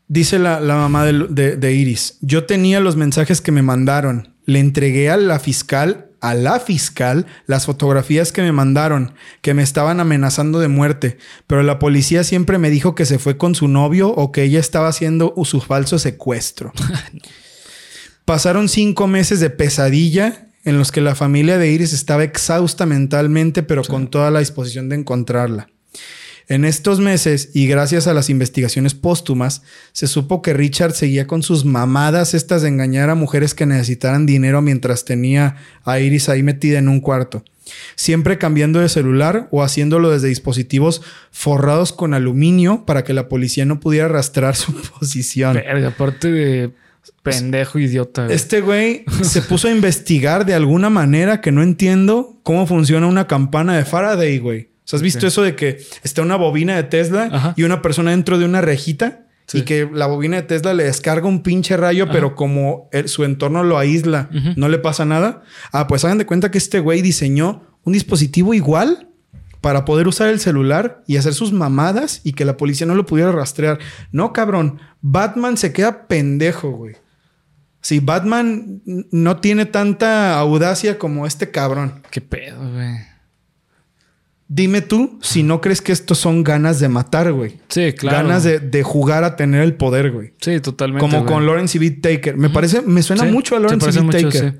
[0.06, 4.34] Dice la, la mamá de, de- de Iris, yo tenía los mensajes que me mandaron,
[4.44, 9.62] le entregué a la fiscal, a la fiscal, las fotografías que me mandaron, que me
[9.62, 13.68] estaban amenazando de muerte, pero la policía siempre me dijo que se fue con su
[13.68, 16.72] novio o que ella estaba haciendo su falso secuestro.
[18.24, 23.62] Pasaron cinco meses de pesadilla en los que la familia de Iris estaba exhausta mentalmente,
[23.62, 25.68] pero con toda la disposición de encontrarla.
[26.48, 31.42] En estos meses, y gracias a las investigaciones póstumas, se supo que Richard seguía con
[31.42, 36.42] sus mamadas estas de engañar a mujeres que necesitaran dinero mientras tenía a Iris ahí
[36.42, 37.44] metida en un cuarto.
[37.94, 43.64] Siempre cambiando de celular o haciéndolo desde dispositivos forrados con aluminio para que la policía
[43.64, 45.54] no pudiera rastrear su posición.
[45.54, 46.70] Verga, aparte de
[47.22, 48.24] pendejo idiota.
[48.24, 48.34] güey.
[48.34, 53.26] Este güey se puso a investigar de alguna manera que no entiendo cómo funciona una
[53.26, 54.73] campana de Faraday, güey.
[54.84, 57.54] O sea, ¿has visto eso de que está una bobina de Tesla Ajá.
[57.56, 59.26] y una persona dentro de una rejita?
[59.46, 59.58] Sí.
[59.58, 63.24] Y que la bobina de Tesla le descarga un pinche rayo, pero como el- su
[63.24, 65.42] entorno lo aísla, no le pasa nada.
[65.72, 69.08] Ah, pues hagan de cuenta que este güey diseñó un dispositivo igual
[69.60, 73.04] para poder usar el celular y hacer sus mamadas y que la policía no lo
[73.06, 73.78] pudiera rastrear.
[74.12, 74.78] No, cabrón.
[75.02, 76.96] Batman se queda pendejo, güey.
[77.82, 82.02] Si Batman no tiene tanta audacia como este cabrón.
[82.10, 82.96] Qué pedo, güey.
[84.46, 87.56] Dime tú si no crees que estos son ganas de matar, güey.
[87.68, 88.18] Sí, claro.
[88.18, 90.34] Ganas de, de jugar a tener el poder, güey.
[90.40, 91.00] Sí, totalmente.
[91.00, 91.32] Como güey.
[91.32, 92.36] con Lawrence y Beat Taker.
[92.36, 94.52] Me parece, me suena Sí, mucho a Lawrence y Beat mucho, Taker.
[94.52, 94.58] sí.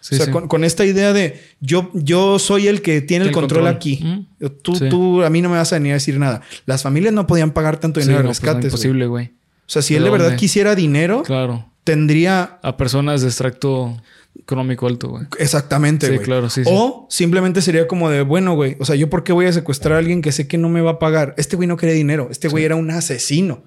[0.00, 0.32] Sí, o sea.
[0.32, 3.76] Con, con esta idea de yo, yo soy el que tiene el, El control, control.
[3.76, 4.26] aquí.
[4.62, 6.42] Tú, tú a mí no me vas a venir a decir nada.
[6.66, 8.62] Las familias no podían pagar tanto dinero de pues, no, rescates.
[8.62, 8.66] güey.
[8.72, 9.26] imposible, güey.
[9.26, 9.30] o
[9.66, 11.70] sea, si ¿De él de verdad quisiera dinero, Claro.
[11.84, 13.96] tendría A personas de extracto
[14.38, 15.24] económico alto, güey.
[15.38, 16.24] Exactamente, Sí, güey.
[16.24, 16.70] claro, sí, sí.
[16.72, 19.94] O simplemente sería como de, bueno, güey, o sea, ¿yo por qué voy a secuestrar
[19.94, 21.34] a alguien que sé que no me va a pagar?
[21.36, 22.28] Este güey no quería dinero.
[22.30, 23.64] Este güey era un asesino.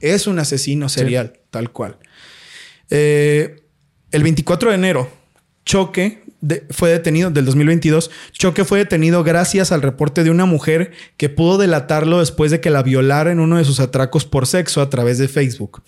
[0.00, 1.96] Es un asesino serial, tal cual.
[2.90, 3.62] Eh,
[4.10, 5.08] el 24 de enero,
[5.64, 10.92] Choque de- fue detenido, del 2022, Choque fue detenido gracias al reporte de una mujer
[11.16, 14.82] que pudo delatarlo después de que la violara en uno de sus atracos por sexo
[14.82, 15.82] a través de Facebook.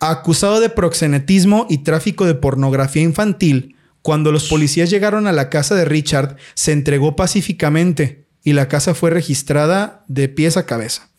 [0.00, 5.74] Acusado de proxenetismo y tráfico de pornografía infantil, cuando los policías llegaron a la casa
[5.74, 11.10] de Richard, se entregó pacíficamente y la casa fue registrada de pies a cabeza.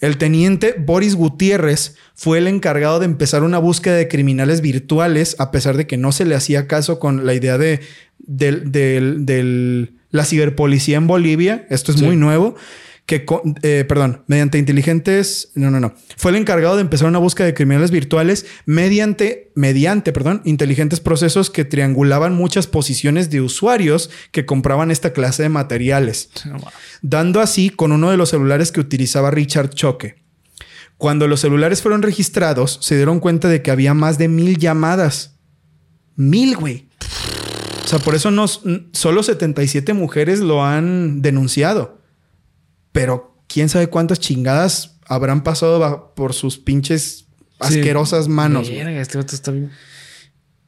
[0.00, 5.50] El teniente Boris Gutiérrez fue el encargado de empezar una búsqueda de criminales virtuales, a
[5.50, 7.80] pesar de que no se le hacía caso con la idea de
[10.10, 11.66] la ciberpolicía en Bolivia.
[11.70, 12.04] Esto es Sí.
[12.04, 12.54] muy nuevo.
[13.04, 15.92] Que, con- eh, perdón, mediante inteligentes, no, no, no.
[16.16, 21.50] Fue el encargado de empezar una búsqueda de criminales virtuales mediante, mediante, perdón, inteligentes procesos
[21.50, 26.30] que triangulaban muchas posiciones de usuarios que compraban esta clase de materiales
[27.02, 30.22] dando así con uno de los celulares que utilizaba Richard Choque.
[30.96, 35.34] Cuando los celulares fueron registrados, se dieron cuenta de que había más de mil llamadas.
[36.14, 36.88] Mil, güey.
[37.84, 38.62] O sea, por eso nos,
[38.92, 42.00] solo 77 mujeres lo han denunciado.
[42.92, 47.26] Pero quién sabe cuántas chingadas habrán pasado por sus pinches
[47.60, 47.78] Sí.
[47.78, 48.68] asquerosas manos.
[48.68, 49.70] este está bien.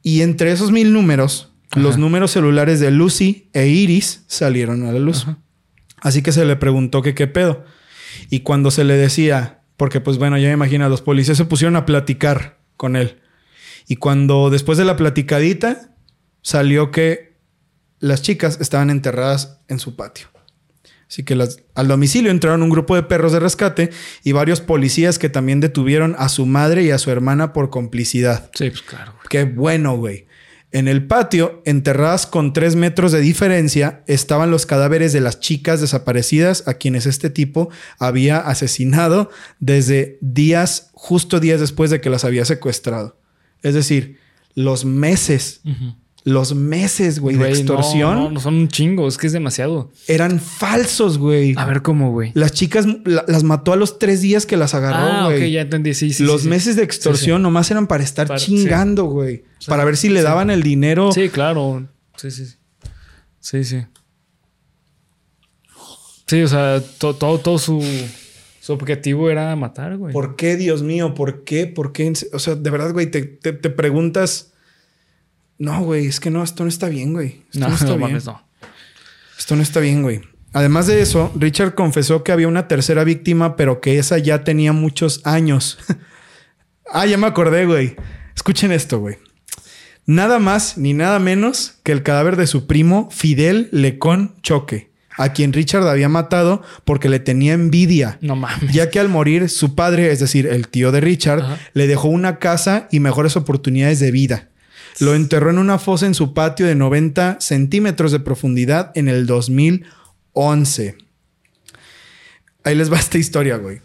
[0.01, 4.99] Y entre esos mil números, los números celulares de Lucy e Iris salieron a la
[4.99, 5.23] luz.
[5.23, 5.39] Ajá.
[6.01, 7.65] Así que se le preguntó que qué pedo.
[8.29, 11.75] Y cuando se le decía, porque pues bueno, ya me imagino, los policías se pusieron
[11.75, 13.19] a platicar con él.
[13.87, 15.95] Y cuando después de la platicadita,
[16.41, 17.35] salió que
[17.99, 20.27] las chicas estaban enterradas en su patio.
[21.07, 23.91] Así que las- al domicilio entraron un grupo de perros de rescate
[24.23, 28.49] y varios policías que también detuvieron a su madre y a su hermana por complicidad.
[28.55, 29.25] Sí, pues claro, güey.
[29.29, 30.25] Qué bueno, güey.
[30.71, 35.79] En el patio, enterradas con tres metros de diferencia, estaban los cadáveres de las chicas
[35.79, 42.25] desaparecidas a quienes este tipo había asesinado desde días, justo días después de que las
[42.25, 43.17] había secuestrado.
[43.61, 44.17] Es decir,
[44.53, 45.61] los meses,
[46.25, 49.91] los meses, güey, de extorsión No, no, son un chingo, es que es demasiado.
[50.07, 51.53] eran falsos, güey.
[51.55, 52.31] A ver cómo, güey.
[52.33, 55.43] Las chicas la- las mató a los tres días que las agarró, Ah, güey.
[55.43, 55.93] ok, ya entendí.
[55.93, 56.23] Sí, sí.
[56.23, 56.49] los sí, sí.
[56.49, 59.43] meses de extorsión Sí, nomás eran para estar Para- chingando, güey.
[59.59, 61.11] sea, para ver si le daban el dinero.
[61.11, 61.87] Sí, claro.
[62.17, 62.45] Sí, sí.
[62.47, 62.55] sí.
[63.39, 63.83] Sí, sí.
[66.27, 67.83] Sí, o sea, to- todo, todo su,
[68.61, 70.11] su objetivo era matar, güey.
[70.11, 71.13] ¿Por qué, Dios mío?
[71.13, 71.67] ¿Por qué?
[71.67, 72.11] ¿Por qué?
[72.33, 74.51] O sea, de verdad, güey, te, te- te preguntas.
[75.57, 77.43] No, güey, es que no, esto no está bien, güey.
[77.51, 78.09] Esto No, no, está no bien.
[78.09, 78.41] mames, no.
[79.37, 80.21] Esto no está bien, güey.
[80.53, 84.71] Además de eso, Richard confesó que había una tercera víctima, pero que esa ya tenía
[84.73, 85.77] muchos años.
[86.91, 87.95] ah, ya me acordé, güey.
[88.35, 89.17] Escuchen esto, güey.
[90.05, 95.33] Nada más ni nada menos que el cadáver de su primo Fidel Lecón Choque, a
[95.33, 98.17] quien Richard había matado porque le tenía envidia.
[98.21, 98.71] No mames.
[98.71, 101.57] Ya que al morir su padre, es decir, el tío de Richard, Ajá.
[101.73, 104.49] le dejó una casa y mejores oportunidades de vida.
[104.99, 109.25] Lo enterró en una fosa en su patio de 90 centímetros de profundidad en el
[109.25, 110.97] 2011.
[112.63, 113.81] Ahí les va esta historia, güey.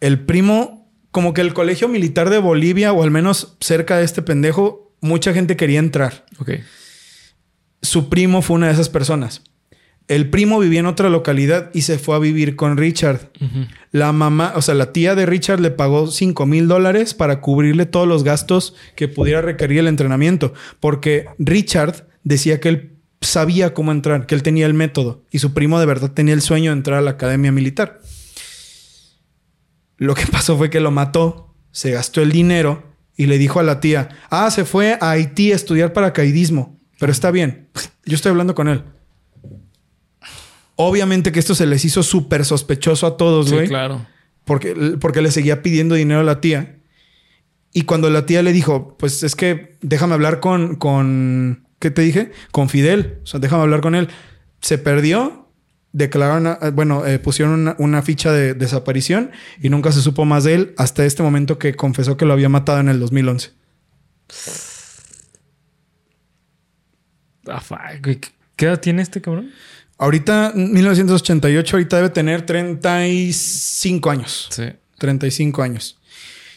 [0.00, 4.22] El primo, como que el colegio militar de Bolivia, o al menos cerca de este
[4.22, 6.52] pendejo, mucha gente quería entrar Ok.
[7.82, 9.42] su primo fue una de esas personas.
[10.08, 13.30] El primo vivía en otra localidad y se fue a vivir con Richard.
[13.90, 17.86] La mamá, o sea, la tía de Richard le pagó 5 mil dólares para cubrirle
[17.86, 20.54] todos los gastos que pudiera requerir el entrenamiento.
[20.78, 25.24] Porque Richard decía que él sabía cómo entrar, que él tenía el método.
[25.32, 28.00] Y su primo de verdad tenía el sueño de entrar a la academia militar.
[29.96, 33.64] Lo que pasó fue que lo mató, se gastó el dinero y le dijo a
[33.64, 36.78] la tía, ah, se fue a Haití a estudiar paracaidismo.
[37.00, 37.68] Pero está bien,
[38.04, 38.84] yo estoy hablando con él.
[40.76, 43.68] Obviamente que esto se les hizo súper sospechoso a todos, Sí, güey.
[43.68, 44.06] claro.
[44.44, 46.78] Porque, porque le seguía pidiendo dinero a la tía.
[47.72, 52.02] Y cuando la tía le dijo, pues es que déjame hablar con, con, ¿qué te
[52.02, 52.30] dije?
[52.52, 53.18] Con Fidel.
[53.24, 54.08] O sea, déjame hablar con él.
[54.60, 55.50] Se perdió,
[55.92, 60.44] declararon, a- bueno, eh, pusieron una, una ficha de desaparición y nunca se supo más
[60.44, 63.50] de él hasta este momento que confesó que lo había matado en el 2011.
[67.48, 67.62] Ah.
[68.56, 69.50] ¿Qué edad tiene este cabrón?
[69.98, 74.48] Ahorita, 1988, ahorita debe tener 35 años.
[74.50, 74.64] Sí.
[74.98, 75.98] 35 años.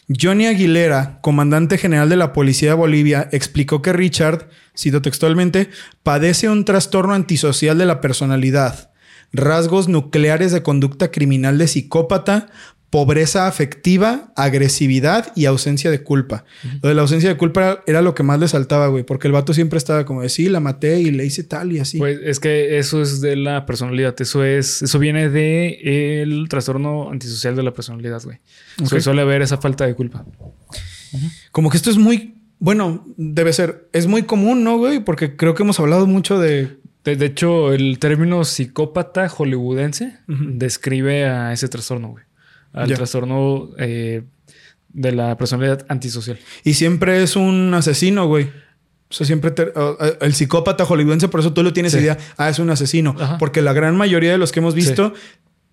[0.10, 5.70] Johnny Aguilera, comandante general de la Policía de Bolivia, explicó que Richard, cito textualmente,
[6.02, 8.92] padece un trastorno antisocial de la personalidad,
[9.32, 12.50] rasgos nucleares de conducta criminal de psicópata,
[12.90, 16.46] pobreza afectiva, agresividad y ausencia de culpa.
[16.82, 19.34] Lo de la ausencia de culpa era lo que más le saltaba, güey, porque el
[19.34, 22.00] vato siempre estaba como de sí, la maté y le hice tal y así.
[22.00, 24.20] Pues es que eso es de la personalidad.
[24.20, 28.40] Eso es, eso viene de el trastorno antisocial de la personalidad, güey.
[29.02, 30.26] Suele haber esa falta de culpa.
[31.52, 35.00] Como que esto es muy, bueno, debe ser, es muy común, ¿no, güey?
[35.00, 41.26] Porque creo que hemos hablado mucho de De, de hecho, el término psicópata hollywoodense describe
[41.26, 42.29] a ese trastorno, güey.
[42.74, 44.24] Al trastorno eh,
[44.90, 46.40] de la personalidad antisocial.
[46.64, 48.46] Y siempre es un asesino, güey.
[49.12, 52.00] O sea, siempre te- o- el psicópata hollywoodense, por eso tú lo tienes Sí.
[52.00, 53.16] idea, ah, es un asesino.
[53.20, 53.38] Ajá.
[53.40, 55.14] Porque la gran mayoría de los que hemos visto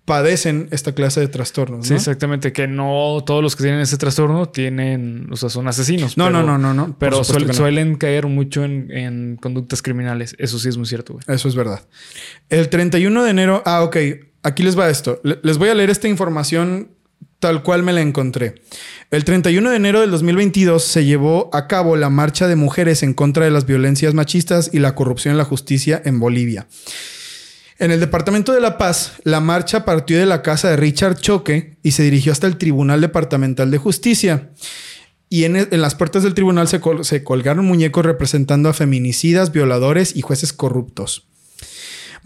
[0.05, 1.97] padecen esta clase de trastornos, Sí, ¿no?
[1.97, 2.53] exactamente.
[2.53, 6.17] Que no todos los que tienen ese trastorno tienen, o sea, son asesinos.
[6.17, 6.95] No, pero- no, no, no, no.
[6.97, 7.53] Pero suel- no.
[7.53, 10.33] suelen caer mucho en, en conductas criminales.
[10.39, 11.25] Eso sí es muy cierto, güey.
[11.27, 11.81] Eso es verdad.
[12.49, 13.97] El 31 de enero, ah, ok,
[14.47, 15.19] aquí les va esto.
[15.23, 16.89] Le- Les voy a leer esta información
[17.39, 18.55] tal cual me la encontré.
[19.11, 23.13] El 31 de enero del 2022 se llevó a cabo la marcha de mujeres en
[23.13, 26.67] contra de las violencias machistas y la corrupción en la justicia en Bolivia.
[27.79, 31.77] En el Departamento de La Paz, la marcha partió de la casa de Richard Choque
[31.83, 34.49] y se dirigió hasta el Tribunal Departamental de Justicia.
[35.29, 40.21] Y en, en las puertas del tribunal se colgaron muñecos representando a feminicidas, violadores y
[40.21, 41.27] jueces corruptos.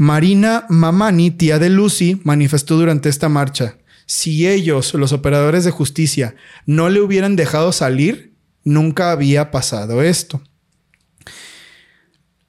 [0.02, 3.78] Marina Mamani, tía de Lucy, manifestó durante esta marcha,
[4.08, 6.34] si ellos, los operadores de justicia,
[6.66, 8.34] no le hubieran dejado salir,
[8.64, 10.42] nunca había pasado esto.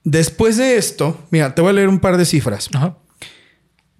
[0.02, 2.70] Después de esto, mira, te voy a leer un par de cifras.
[2.72, 2.96] Ajá.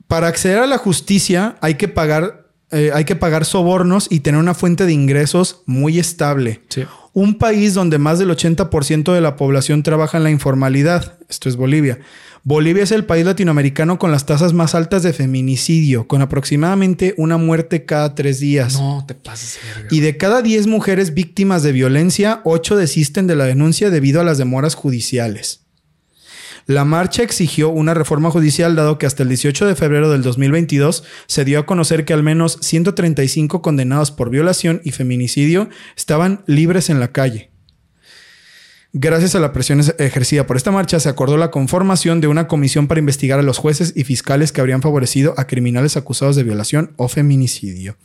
[0.09, 2.42] Para acceder a la justicia hay que pagar
[2.73, 6.63] eh, hay que pagar sobornos y tener una fuente de ingresos muy estable.
[6.69, 6.85] Sí.
[7.13, 11.19] Un país donde más del 80% de la población trabaja en la informalidad.
[11.29, 11.99] Esto es Bolivia.
[12.45, 17.37] Bolivia es el país latinoamericano con las tasas más altas de feminicidio, con aproximadamente una
[17.37, 18.75] muerte cada tres días.
[18.81, 19.89] No te pases, verga.
[19.93, 24.25] Y de cada 10 mujeres víctimas de violencia, 8 desisten de la denuncia debido a
[24.25, 25.62] las demoras judiciales.
[26.67, 31.05] La marcha exigió una reforma judicial dado que hasta el 18 de febrero del 2022
[31.27, 36.91] se dio a conocer que al menos 135 condenados por violación y feminicidio estaban libres
[36.91, 37.51] en la calle.
[38.95, 42.89] Gracias a la presión ejercida por esta marcha, se acordó la conformación de una comisión
[42.89, 46.93] para investigar a los jueces y fiscales que habrían favorecido a criminales acusados de violación
[46.97, 47.97] o feminicidio.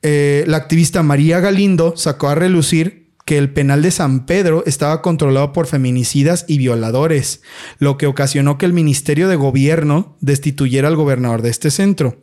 [0.00, 5.02] Eh, la activista María Galindo sacó a relucir que el penal de San Pedro estaba
[5.02, 7.42] controlado por feminicidas y violadores,
[7.78, 12.22] lo que ocasionó que el Ministerio de Gobierno destituyera al gobernador de este centro.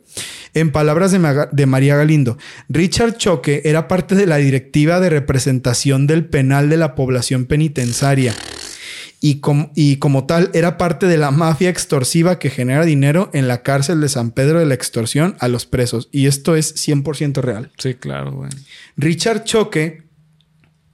[0.54, 2.38] En palabras de, Maga- de María Galindo,
[2.70, 8.34] Richard Choque era parte de la directiva de representación del penal de la población penitenciaria
[9.20, 13.48] y, com- y como tal era parte de la mafia extorsiva que genera dinero en
[13.48, 16.08] la cárcel de San Pedro de la extorsión a los presos.
[16.12, 17.72] Y esto es 100% real.
[17.78, 18.50] Sí, claro, güey.
[18.96, 20.03] Richard Choque,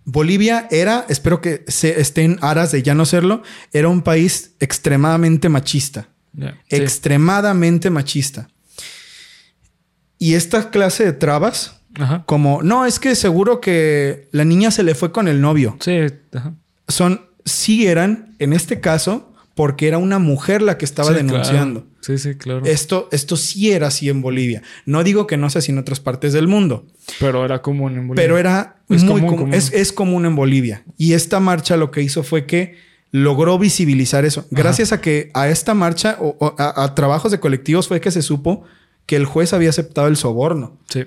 [0.04, 3.42] Bolivia era, espero que se esté en aras de ya no serlo,
[3.72, 6.08] era un país extremadamente machista.
[6.36, 6.46] Sí.
[6.70, 8.48] Extremadamente machista.
[10.18, 12.24] Y esta clase de trabas, Ajá.
[12.26, 15.98] como, no, es que seguro que la niña se le fue con el novio, Sí,
[16.34, 16.54] ajá.
[16.88, 21.80] son, sí eran, en este caso, porque era una mujer la que estaba Sí, denunciando.
[21.82, 21.89] claro.
[22.00, 22.64] Sí, sí, claro.
[22.64, 24.62] Esto, esto sí era así en Bolivia.
[24.86, 26.86] No digo que no sea así en otras partes del mundo.
[27.18, 28.22] Pero era común en Bolivia.
[28.24, 29.52] Pero era Es muy común.
[29.54, 30.84] Es, es común en Bolivia.
[30.96, 32.76] Y esta marcha lo que hizo fue que
[33.12, 34.46] logró visibilizar eso.
[34.50, 38.10] Gracias a que a esta marcha o, o a, a trabajos de colectivos fue que
[38.10, 38.64] se supo
[39.06, 41.04] que el juez había aceptado el soborno Sí.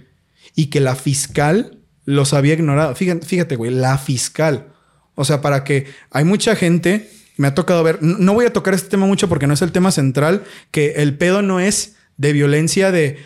[0.56, 2.94] y que la fiscal los había ignorado.
[2.96, 4.68] Fíjate, fíjate, güey, la fiscal.
[5.16, 8.74] O sea, para que hay mucha gente, me ha tocado ver, no voy a tocar
[8.74, 12.34] este tema mucho porque no es el tema central, que el pedo no es de
[12.34, 13.18] violencia de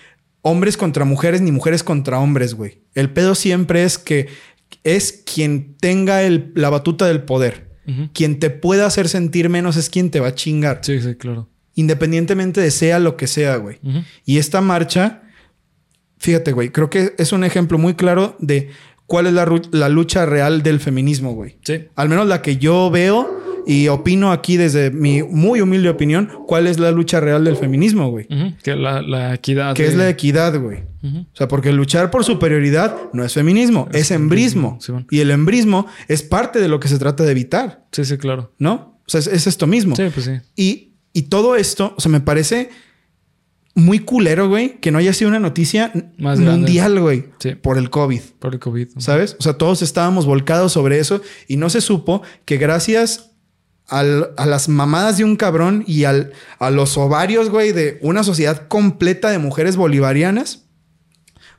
[0.42, 2.82] hombres contra mujeres ni mujeres contra hombres, güey.
[2.94, 4.28] El pedo siempre es que
[4.84, 7.68] es quien tenga el- la batuta del poder.
[8.14, 10.80] Quien te pueda hacer sentir menos es quien te va a chingar.
[10.84, 11.50] Sí, sí, claro.
[11.74, 13.80] Independientemente de sea lo que sea, güey.
[14.26, 15.22] Y esta marcha,
[16.18, 18.70] fíjate, güey, creo que es un ejemplo muy claro de
[19.06, 21.60] cuál es la, la lucha real del feminismo, güey.
[21.64, 21.86] Sí.
[21.96, 26.66] Al menos la que yo veo y opino aquí desde mi muy humilde opinión, cuál
[26.68, 28.26] es la lucha real del feminismo, güey.
[28.32, 28.54] Ujú.
[28.64, 29.76] Que la, la equidad.
[29.76, 30.84] Que de- es la equidad, güey.
[31.04, 34.78] O sea, porque luchar por superioridad no es feminismo, es, Es embrismo.
[35.12, 38.54] y el embrismo es parte de lo que se trata de evitar, Sí, sí, claro.
[38.58, 39.00] ¿no?
[39.06, 39.96] O sea, es, es esto mismo.
[39.96, 40.32] Sí, pues sí.
[40.58, 42.70] Y, y todo esto, o sea, me parece
[43.74, 47.54] muy culero, güey, que no haya sido una noticia Más mundial, güey, Sí.
[47.56, 48.22] por el COVID.
[48.40, 48.88] Por el COVID.
[48.98, 49.36] ¿Sabes?
[49.40, 53.32] O sea, todos estábamos volcados sobre eso y no se supo que gracias
[53.88, 58.24] al- a las mamadas de un cabrón y al, a los ovarios, güey, de una
[58.24, 60.66] sociedad completa de mujeres bolivarianas,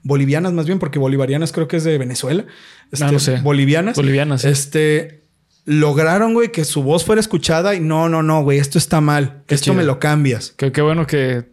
[0.02, 2.44] bolivianas más bien, porque bolivarianas creo que es de Venezuela,
[2.92, 3.36] Este, Ah, no sé.
[3.42, 4.48] bolivianas, Bolivianas, sí.
[4.48, 5.24] este,
[5.66, 9.42] lograron, güey, que su voz fuera escuchada y no, no, no, güey, esto está mal,
[9.46, 9.76] Qué esto chido.
[9.76, 10.54] me lo cambias.
[10.56, 11.44] Qué, qué bueno que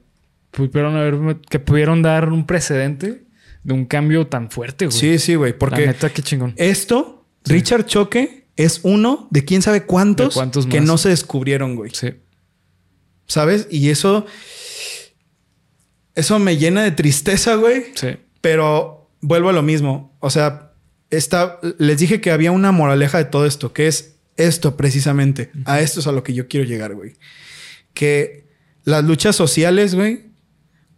[0.51, 3.25] pudieron haber, que pudieron dar un precedente
[3.63, 4.97] de un cambio tan fuerte, güey.
[4.97, 6.53] Sí, sí, güey, La porque neta, qué chingón.
[6.55, 10.39] esto, Richard Choque, es uno de quién sabe cuántos,
[10.69, 11.91] que no se descubrieron, güey.
[11.93, 12.15] Sí.
[13.27, 13.67] ¿Sabes?
[13.69, 14.25] Y eso.
[16.15, 17.87] Eso me llena de tristeza, güey.
[17.95, 18.17] Sí.
[18.41, 20.15] Pero vuelvo a lo mismo.
[20.21, 20.73] O sea,
[21.09, 25.51] esta, les dije que había una moraleja de todo esto, que es esto precisamente.
[25.65, 27.13] A esto es a lo que yo quiero llegar, güey.
[27.93, 28.47] Que
[28.83, 30.27] las luchas sociales, güey,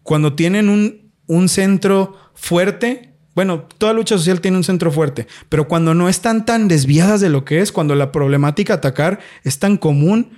[0.04, 3.07] cuando tienen un, un centro fuerte,
[3.38, 7.30] bueno, toda lucha social tiene un centro fuerte, pero cuando no están tan desviadas de
[7.30, 10.32] lo que es, cuando la problemática atacar es tan común,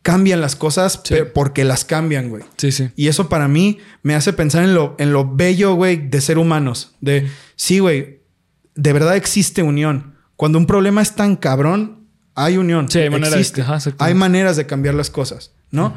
[0.00, 1.16] cambian las cosas Sí.
[1.34, 2.44] porque las cambian, güey.
[2.56, 2.88] Sí, sí.
[2.96, 6.38] Y eso para mí me hace pensar en lo, en lo bello, güey, de ser
[6.38, 6.94] humanos.
[7.02, 8.20] De, sí, güey,
[8.74, 10.14] de verdad existe unión.
[10.36, 12.88] Cuando un problema es tan cabrón, hay unión.
[12.88, 15.94] Sí, ajá, hay maneras de cambiar las cosas, ¿no?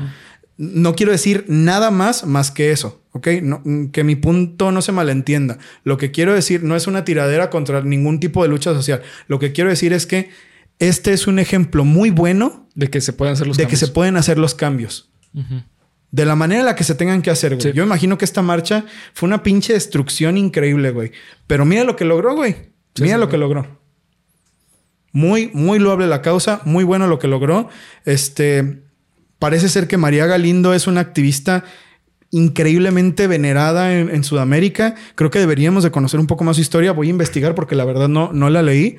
[0.58, 3.28] No quiero decir nada más más que eso, ¿ok?
[3.42, 5.58] No- mm, que mi punto no se malentienda.
[5.84, 9.02] Lo que quiero decir no es una tiradera contra ningún tipo de lucha social.
[9.28, 10.30] Lo que quiero decir es que
[10.80, 13.80] este es un ejemplo muy bueno De que se pueden hacer los de que cambios.
[13.80, 15.10] se pueden hacer los cambios.
[15.34, 15.64] Ujú.
[16.12, 17.62] De la manera en la que se tengan que hacer, güey.
[17.62, 17.72] Sí.
[17.74, 21.12] Yo imagino que esta marcha fue una pinche destrucción increíble, güey.
[21.48, 22.54] Pero mira lo que logró, güey.
[22.96, 23.32] Sí, mira sí, lo güey.
[23.32, 23.80] que logró.
[25.12, 27.70] Muy, muy loable la causa, muy bueno lo que logró.
[28.06, 28.84] Este,
[29.40, 31.64] parece ser que María Galindo es una activista
[32.32, 34.96] increíblemente venerada en, en Sudamérica.
[35.16, 36.92] Creo que deberíamos de conocer un poco más su historia.
[36.92, 38.98] Voy a investigar porque la verdad no, no la leí.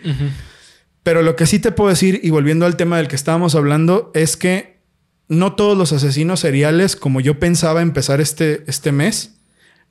[1.02, 4.10] Pero lo que sí te puedo decir, y volviendo al tema del que estábamos hablando,
[4.14, 4.80] es que
[5.28, 9.36] no todos los asesinos seriales, como yo pensaba empezar este, este mes,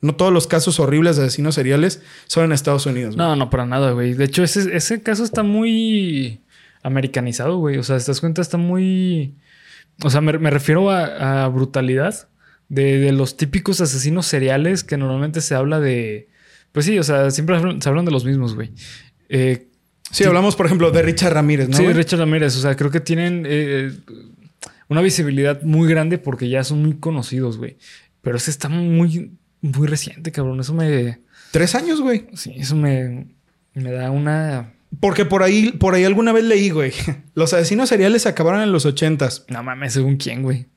[0.02, 3.16] no todos los casos horribles de asesinos seriales son en Estados Unidos.
[3.16, 3.28] güey.
[3.28, 4.14] No, no, para nada, güey.
[4.14, 6.42] De hecho, ese, ese caso está muy
[6.84, 7.78] americanizado, güey.
[7.78, 8.42] O sea, ¿te das cuenta?
[8.42, 9.36] Está muy...
[10.04, 12.28] O sea, me, me refiero a, a brutalidad
[12.70, 16.28] de, de los típicos asesinos seriales que normalmente se habla de...
[16.72, 18.72] Pues sí, o sea, siempre se hablan de los mismos, güey.
[19.30, 19.68] Eh,
[20.12, 21.76] Sí, hablamos, por ejemplo, de Richard Ramírez, ¿no?
[21.76, 21.96] sí, güey?
[21.96, 22.56] Richard Ramírez.
[22.56, 23.92] O sea, creo que tienen eh,
[24.88, 27.78] una visibilidad muy grande porque ya son muy conocidos, güey.
[28.22, 29.32] Pero ese está muy,
[29.62, 30.60] muy reciente, cabrón.
[30.60, 31.20] Eso me...
[31.52, 32.28] Tres años, güey.
[32.34, 33.28] Sí, eso me,
[33.74, 34.74] me da una...
[35.00, 36.94] Porque por ahí, por ahí alguna vez leí, güey.
[37.34, 39.46] Los asesinos seriales se acabaron en los ochentas.
[39.50, 40.68] No mames, según quién, güey.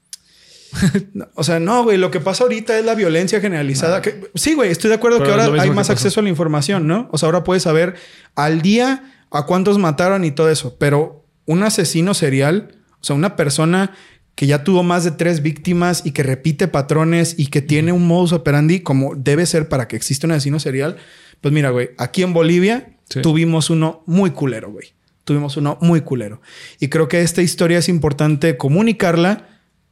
[1.35, 1.97] O sea, no, güey.
[1.99, 4.03] Lo que pasa ahorita es la violencia generalizada.
[4.03, 4.71] Que- sí, güey.
[4.71, 7.09] Estoy de acuerdo Pero que ahora hay más acceso a la información, ¿no?
[7.13, 7.95] O sea, ahora puedes saber
[8.35, 10.77] al día a cuántos mataron y todo eso.
[10.79, 13.95] Pero un asesino serial, o sea, una persona
[14.35, 18.07] que ya tuvo más de tres víctimas y que repite patrones y que tiene un
[18.07, 20.97] modus operandi como debe ser para que exista un asesino serial.
[21.41, 23.23] Pues mira, güey, aquí en Bolivia Sí.
[23.23, 24.93] tuvimos uno muy culero, güey.
[25.25, 26.41] Tuvimos uno muy culero.
[26.81, 29.49] Y creo que esta historia es importante comunicarla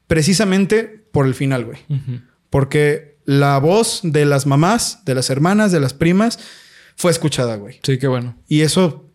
[0.07, 1.79] precisamente por el final, güey.
[2.51, 6.39] Porque la voz de las mamás, de las hermanas, de las primas,
[6.97, 7.81] fue escuchada, güey.
[7.83, 8.37] Sí, qué bueno.
[8.49, 9.11] Y eso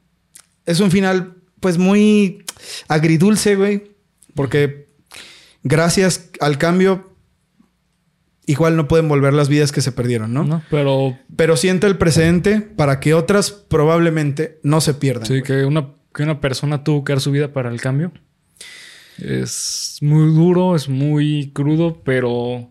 [0.66, 2.44] es un final, pues, muy
[2.88, 3.92] agridulce, güey.
[4.36, 4.88] Porque
[5.64, 7.11] gracias al cambio,
[8.46, 10.44] igual no pueden volver las vidas que se perdieron, ¿no?
[10.44, 10.64] ¿No?
[10.70, 15.26] Pero Pero siente el precedente para que otras probablemente no se pierdan.
[15.26, 15.44] sí, güey.
[15.44, 18.12] que una, que una persona tuvo que dar su vida para el cambio.
[19.18, 22.70] Es muy duro, es muy crudo, pero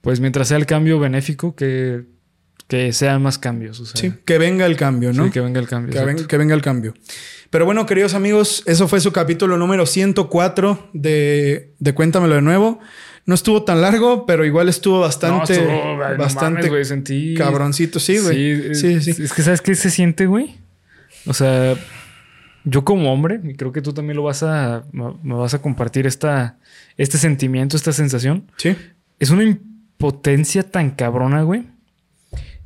[0.00, 2.04] pues mientras sea el cambio benéfico, que,
[2.66, 3.80] que sean más cambios.
[3.80, 5.26] O sea, Sí, que venga el cambio, ¿no?
[5.26, 5.92] sí, que venga el cambio.
[5.98, 6.94] Que, ven- que venga el cambio.
[7.50, 12.80] Pero bueno, queridos amigos, eso fue su capítulo número 104 de, de Cuéntamelo de nuevo.
[13.26, 16.84] No estuvo tan largo, pero igual estuvo bastante, No, estuvo- ay, no bastante mames, güey,
[16.84, 17.34] sentí...
[17.34, 17.98] cabroncito.
[17.98, 18.74] Sí, güey.
[18.74, 19.22] Sí, Sí, es- sí.
[19.22, 20.56] Es que, ¿sabes qué se siente, güey?
[21.26, 21.74] O sea,
[22.64, 24.84] yo como hombre, y creo que tú también lo vas a...
[24.92, 26.58] Me vas a compartir esta,
[26.98, 28.50] este sentimiento, esta sensación.
[28.56, 28.76] Sí.
[29.18, 31.62] Es una impotencia tan cabrona, güey.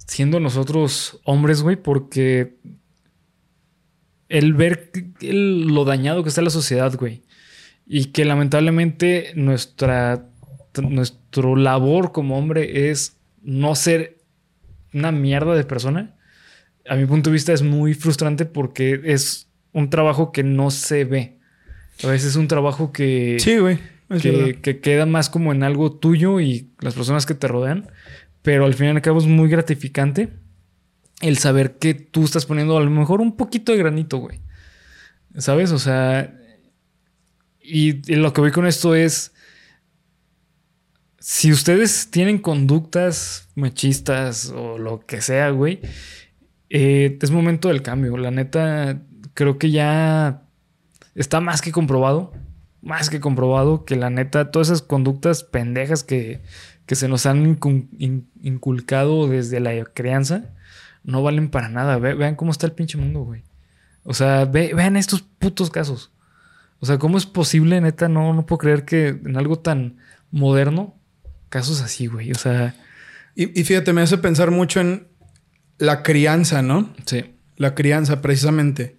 [0.09, 2.55] Siendo nosotros hombres, güey, porque
[4.29, 4.91] el ver
[5.21, 7.23] el- lo dañado que está la sociedad, güey.
[7.87, 10.27] Y que lamentablemente nuestra,
[10.83, 14.19] nuestro labor como hombre es no ser
[14.93, 16.17] una mierda de persona.
[16.89, 21.05] A mi punto de vista es muy frustrante porque es un trabajo que no se
[21.05, 21.39] ve.
[22.03, 23.79] A veces es un trabajo que Sí, güey.
[24.23, 27.91] Que, que queda más como en algo tuyo y las personas que te rodean.
[28.43, 30.31] Pero al fin y al cabo es muy gratificante
[31.21, 34.41] el saber que tú estás poniendo a lo mejor un poquito de granito, güey.
[35.37, 35.73] ¿Sabes?
[35.73, 36.35] O sea,
[37.61, 39.33] y, y lo que voy con esto es,
[41.31, 45.79] si ustedes tienen conductas machistas o lo que sea, güey,
[46.71, 48.17] eh, es momento del cambio.
[48.17, 49.03] La neta,
[49.35, 50.45] creo que ya
[51.15, 52.33] está más que comprobado,
[52.81, 56.41] más que comprobado que la neta, todas esas conductas pendejas que,
[56.87, 60.47] que se nos han incul- in- inculcado desde la crianza,
[61.05, 61.99] no valen para nada.
[61.99, 63.43] Ve- vean cómo está el pinche mundo, güey.
[64.03, 66.11] O sea, ve- vean estos putos casos.
[66.81, 68.09] O sea, ¿cómo es posible, neta?
[68.09, 69.99] No, no puedo creer que en algo tan
[70.31, 70.95] moderno,
[71.49, 72.33] casos así, güey.
[72.33, 72.75] O sea,
[73.35, 75.07] Y, y fíjate, me hace pensar mucho en
[75.79, 76.93] la crianza, ¿no?
[77.07, 77.35] sí.
[77.57, 78.97] La crianza, precisamente.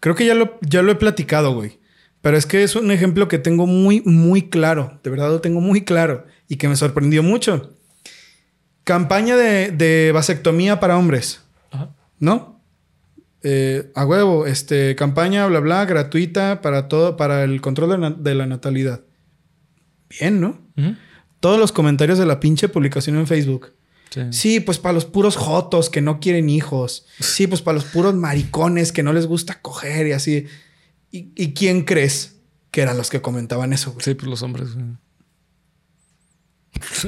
[0.00, 1.78] Creo que ya lo, ya lo he platicado, güey.
[2.20, 5.00] Pero es que es un ejemplo que tengo muy, muy claro.
[5.02, 6.26] De verdad lo tengo muy claro.
[6.46, 7.74] Y que me sorprendió mucho.
[8.84, 11.40] Campaña de, de vasectomía para hombres.
[11.70, 11.90] Ajá.
[12.18, 12.60] ¿No?
[13.42, 18.10] Eh, a huevo, este, campaña, bla, bla, gratuita para todo, para el control de, na-
[18.18, 19.00] de la natalidad.
[20.08, 20.60] Bien, ¿no?
[20.76, 20.96] Ujú.
[21.44, 23.74] Todos los comentarios de la pinche publicación en Facebook.
[24.08, 24.20] Sí.
[24.30, 27.04] Sí, pues para los puros jotos que no quieren hijos.
[27.20, 30.46] Sí, pues para los puros maricones que no les gusta coger y así.
[31.10, 32.36] ¿Y, y quién crees
[32.70, 34.02] que eran los que comentaban eso, güey?
[34.02, 34.86] Sí, pues los hombres, güey.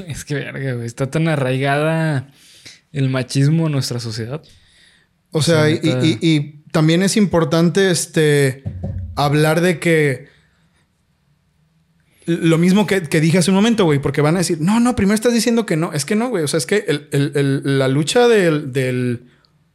[0.07, 0.85] Es que verga, güey.
[0.85, 2.31] Está tan arraigada
[2.91, 4.43] el machismo en nuestra sociedad.
[5.31, 8.63] O sea, y, y- y también es importante este,
[9.15, 10.27] hablar de que
[12.27, 14.95] lo mismo que, que dije hace un momento, güey, porque van a decir, no, no,
[14.95, 15.93] primero estás diciendo que no.
[15.93, 16.43] Es que no, güey.
[16.43, 19.21] O sea, es que el- el- el- la lucha del, del-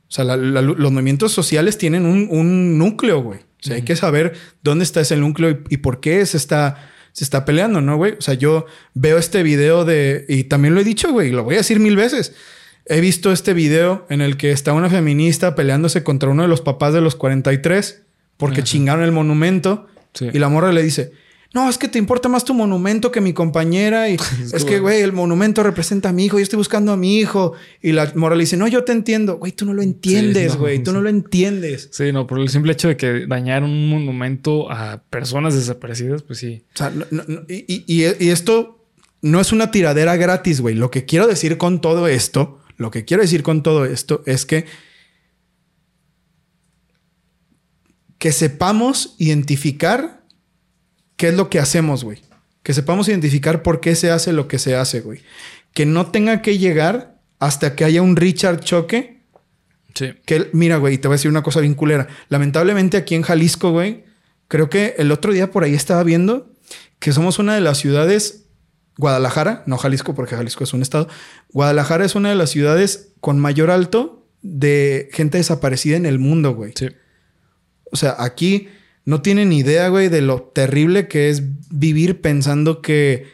[0.09, 3.40] o sea, la- la- los movimientos sociales tienen un, un núcleo, güey.
[3.40, 6.90] O sea, hay que saber dónde está ese núcleo y, y por qué se está,
[7.12, 8.12] se está peleando, ¿no, güey?
[8.18, 10.24] O sea, yo veo este video de...
[10.28, 12.34] Y también lo he dicho, güey, lo voy a decir mil veces.
[12.86, 16.61] He visto este video en el que está una feminista peleándose contra uno de los
[16.61, 18.03] papás de los 43
[18.36, 19.86] porque chingaron el monumento.
[20.34, 21.12] Y la morra le dice,
[21.55, 24.09] no, es que te importa más tu monumento que mi compañera.
[24.09, 24.16] Y
[24.53, 26.38] es, que, güey, el monumento representa a mi hijo.
[26.38, 27.53] Yo estoy buscando a mi hijo.
[27.82, 29.36] Y la morra le dice, no, yo te entiendo.
[29.36, 30.82] Güey, tú no lo entiendes, güey.
[30.82, 31.90] tú no lo entiendes.
[31.92, 36.38] Sí, no, por el simple hecho de que dañar un monumento a personas desaparecidas, pues
[36.38, 36.64] sí.
[36.74, 36.92] O sea,
[37.48, 38.78] y, y esto
[39.20, 40.74] no es una tiradera gratis, güey.
[40.74, 44.46] Lo que quiero decir con todo esto, lo que quiero decir con todo esto es
[44.46, 44.64] que
[48.22, 50.22] que sepamos identificar
[51.23, 52.20] qué es lo que hacemos, güey.
[52.64, 55.20] Que sepamos identificar por qué se hace lo que se hace, güey.
[55.73, 59.23] Que no tenga que llegar hasta que haya un Richard choque.
[59.95, 60.14] Sí.
[60.27, 62.09] Que, mira, güey, te voy a decir una cosa bien culera.
[62.29, 64.03] Lamentablemente aquí en Jalisco, güey,
[64.49, 66.51] creo que el otro día por ahí estaba viendo
[66.99, 68.47] que somos una de las ciudades,
[68.99, 71.07] Guadalajara, no Jalisco, porque Jalisco es un estado.
[71.53, 76.53] Guadalajara es una de las ciudades con mayor alto de gente desaparecida en el mundo,
[76.57, 76.73] güey.
[76.75, 76.89] Sí.
[77.93, 78.70] O sea, aquí
[79.05, 83.26] no tienen idea, güey, de lo terrible que es vivir pensando que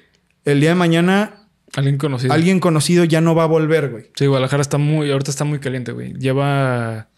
[0.45, 1.35] el día de mañana
[1.77, 2.33] Alguien conocido.
[2.33, 4.11] Alguien conocido ya no va a volver, güey.
[4.15, 6.15] Sí, Guadalajara está muy, ahorita está muy caliente, güey.
[6.15, 7.11] Lleva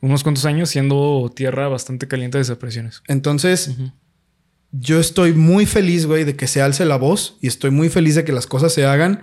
[0.00, 3.02] unos cuantos años siendo tierra bastante caliente de desapariciones.
[3.08, 3.72] Entonces,
[4.70, 8.14] yo estoy muy feliz, güey, de que se alce la voz y estoy muy feliz
[8.14, 9.22] de que las cosas se hagan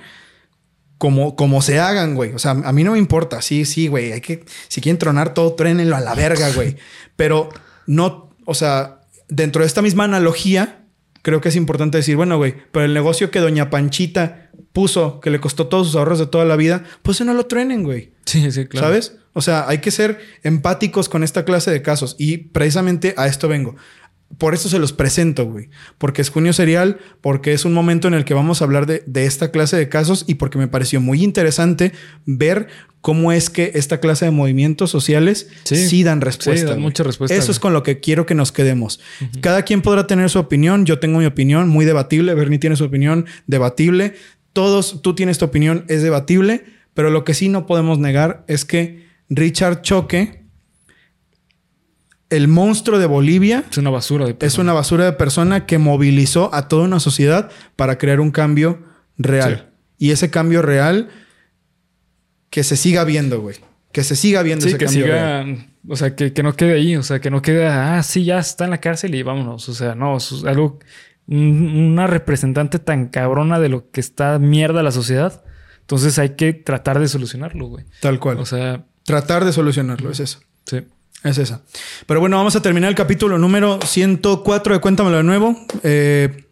[0.98, 2.34] como, como se hagan, güey.
[2.34, 3.42] O sea, a mí no me importa.
[3.42, 4.12] Sí, sí, güey.
[4.12, 6.76] Hay que, si quieren tronar todo, trénenlo a la verga, güey.
[7.16, 7.50] Pero
[7.88, 10.86] no, o sea, dentro de esta misma analogía,
[11.22, 15.30] creo que es importante decir, bueno, güey, pero el negocio que Doña Panchita puso, que
[15.30, 18.14] le costó todos sus ahorros de toda la vida, pues no lo truenen, güey.
[18.26, 18.88] Sí, sí, claro.
[18.88, 19.18] ¿Sabes?
[19.34, 22.16] O sea, hay que ser empáticos con esta clase de casos.
[22.20, 23.76] Y precisamente a esto vengo
[24.38, 25.70] por eso se los presento, güey.
[25.98, 29.04] Porque es junio serial, porque es un momento en el que vamos a hablar de,
[29.26, 31.92] esta clase de casos y porque me pareció muy interesante
[32.26, 32.68] ver
[33.02, 36.68] cómo es que esta clase de movimientos sociales sí, dan respuesta.
[36.68, 37.36] Sí, dan mucha respuesta.
[37.36, 39.00] Eso es con lo que quiero que nos quedemos.
[39.42, 40.86] Cada quien podrá tener su opinión.
[40.86, 42.34] Yo tengo mi opinión, muy debatible.
[42.34, 44.16] Bernie tiene su opinión, debatible.
[44.54, 46.66] Todos, tú tienes tu opinión, es debatible.
[46.94, 50.43] Pero lo que sí no podemos negar es que Richard Choque
[52.36, 54.48] el monstruo de Bolivia es una basura de persona.
[54.48, 58.84] Es una basura de persona que movilizó a toda una sociedad para crear un cambio
[59.18, 59.72] real.
[59.98, 61.10] Y ese cambio real
[62.50, 63.58] que se siga viendo, güey.
[63.92, 65.46] Que se siga viendo ese que cambio siga,
[65.88, 66.96] O sea, que, no quede ahí.
[66.96, 69.70] O sea, que no quede, ah, sí, ya está en la cárcel y vámonos.
[69.70, 70.80] O sea, no, es algo,
[71.28, 75.44] una representante tan cabrona de lo que está mierda la sociedad.
[75.82, 77.86] Entonces hay que tratar de solucionarlo, güey.
[78.02, 78.40] Tal cual.
[78.40, 80.40] O sea, tratar de solucionarlo, es eso.
[80.66, 80.86] Sí.
[81.24, 81.62] Es esa.
[82.06, 85.56] Pero bueno, vamos a terminar el capítulo número 104 de Cuéntamelo de nuevo.
[85.84, 86.46] Eh,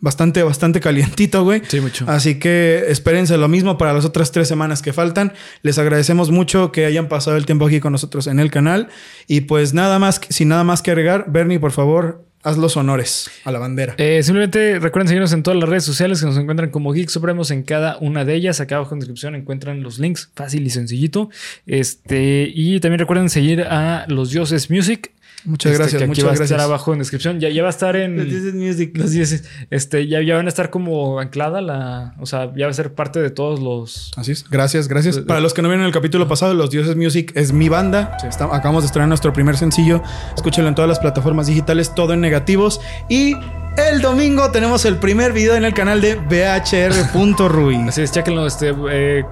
[0.00, 1.62] bastante, bastante calientito, güey.
[1.66, 2.04] Sí, mucho.
[2.08, 5.32] Así que espérense lo mismo para las otras tres semanas que faltan.
[5.62, 8.88] Les agradecemos mucho que hayan pasado el tiempo aquí con nosotros en el canal.
[9.26, 13.30] Y pues nada más, sin nada más que agregar, Bernie, por favor, Haz los honores
[13.44, 13.94] a la bandera.
[13.98, 17.50] Eh, simplemente recuerden seguirnos en todas las redes sociales que nos encuentran como Geek Supremos
[17.50, 18.58] en cada una de ellas.
[18.62, 21.28] Acá abajo en descripción encuentran los links, fácil y sencillito.
[21.66, 25.12] Este, y también recuerden seguir a los dioses Music
[25.44, 26.02] Muchas este, gracias.
[26.02, 26.50] Que muchas va a gracias.
[26.50, 27.40] estar abajo en descripción.
[27.40, 28.16] Ya, ya va a estar en.
[28.16, 28.96] Los dioses music.
[28.96, 29.44] Los dioses.
[29.70, 32.14] Este, ya, ya van a estar como anclada la.
[32.18, 34.10] O sea, ya va a ser parte de todos los.
[34.16, 34.48] Así es.
[34.50, 35.18] Gracias, gracias.
[35.20, 38.16] Para los que no vieron el capítulo pasado, Los Dioses Music es mi banda.
[38.52, 40.02] acabamos de estrenar nuestro primer sencillo.
[40.36, 42.80] Escúchenlo en todas las plataformas digitales, todo en negativos.
[43.08, 43.34] Y
[43.76, 47.76] el domingo tenemos el primer video en el canal de BHR.Rui.
[47.88, 48.46] Así es, chequenlo.
[48.46, 48.74] Este.
[48.90, 49.24] Eh,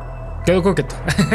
[0.47, 0.95] Quedó coqueto.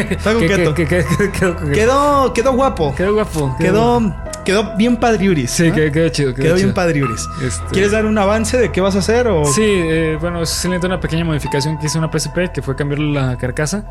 [0.10, 0.74] Está coqueto.
[0.74, 2.96] quedó, quedó, guapo.
[2.96, 3.54] Quedó guapo.
[3.60, 5.52] Quedó, quedó, bien padriuris.
[5.52, 6.34] Sí, quedó, chido.
[6.34, 7.28] Quedó, bien padriuris.
[7.44, 7.66] Este...
[7.74, 9.28] ¿Quieres dar un avance de qué vas a hacer?
[9.28, 9.44] O?
[9.44, 13.12] Sí, eh, bueno, es simplemente una pequeña modificación que hice una PSP, que fue cambiarle
[13.12, 13.84] la carcasa.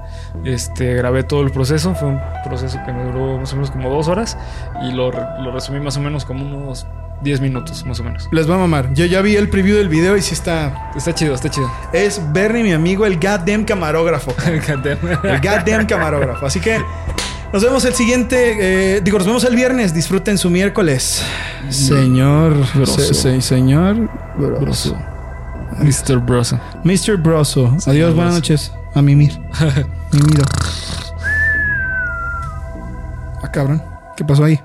[0.43, 1.95] Este, grabé todo el proceso.
[1.95, 4.39] Fue un proceso que me duró más o menos como dos horas.
[4.83, 6.87] Y lo, lo resumí más o menos como unos
[7.23, 8.29] 10 minutos, más o menos.
[8.33, 8.93] Les va a mamar.
[8.95, 10.91] Yo ya vi el preview del video y sí está.
[10.97, 11.71] Está chido, está chido.
[11.93, 14.35] Es Bernie, mi amigo, el goddamn camarógrafo.
[14.47, 16.47] el goddamn camarógrafo.
[16.47, 16.81] Así que
[17.53, 18.97] nos vemos el siguiente.
[18.97, 19.93] Eh, digo, nos vemos el viernes.
[19.93, 21.23] Disfruten su miércoles.
[21.69, 22.55] Señor.
[22.87, 24.09] Se, señor.
[24.37, 24.97] Broso.
[25.79, 26.19] Mr.
[26.19, 26.59] Broso.
[26.85, 27.17] Mr.
[27.17, 27.77] Broso.
[27.87, 28.73] Adiós, buenas noches.
[28.95, 29.39] A mimir.
[30.13, 30.45] Mimiro.
[33.43, 33.83] Ah, cabrón.
[34.17, 34.61] ¿Qué pasó ahí?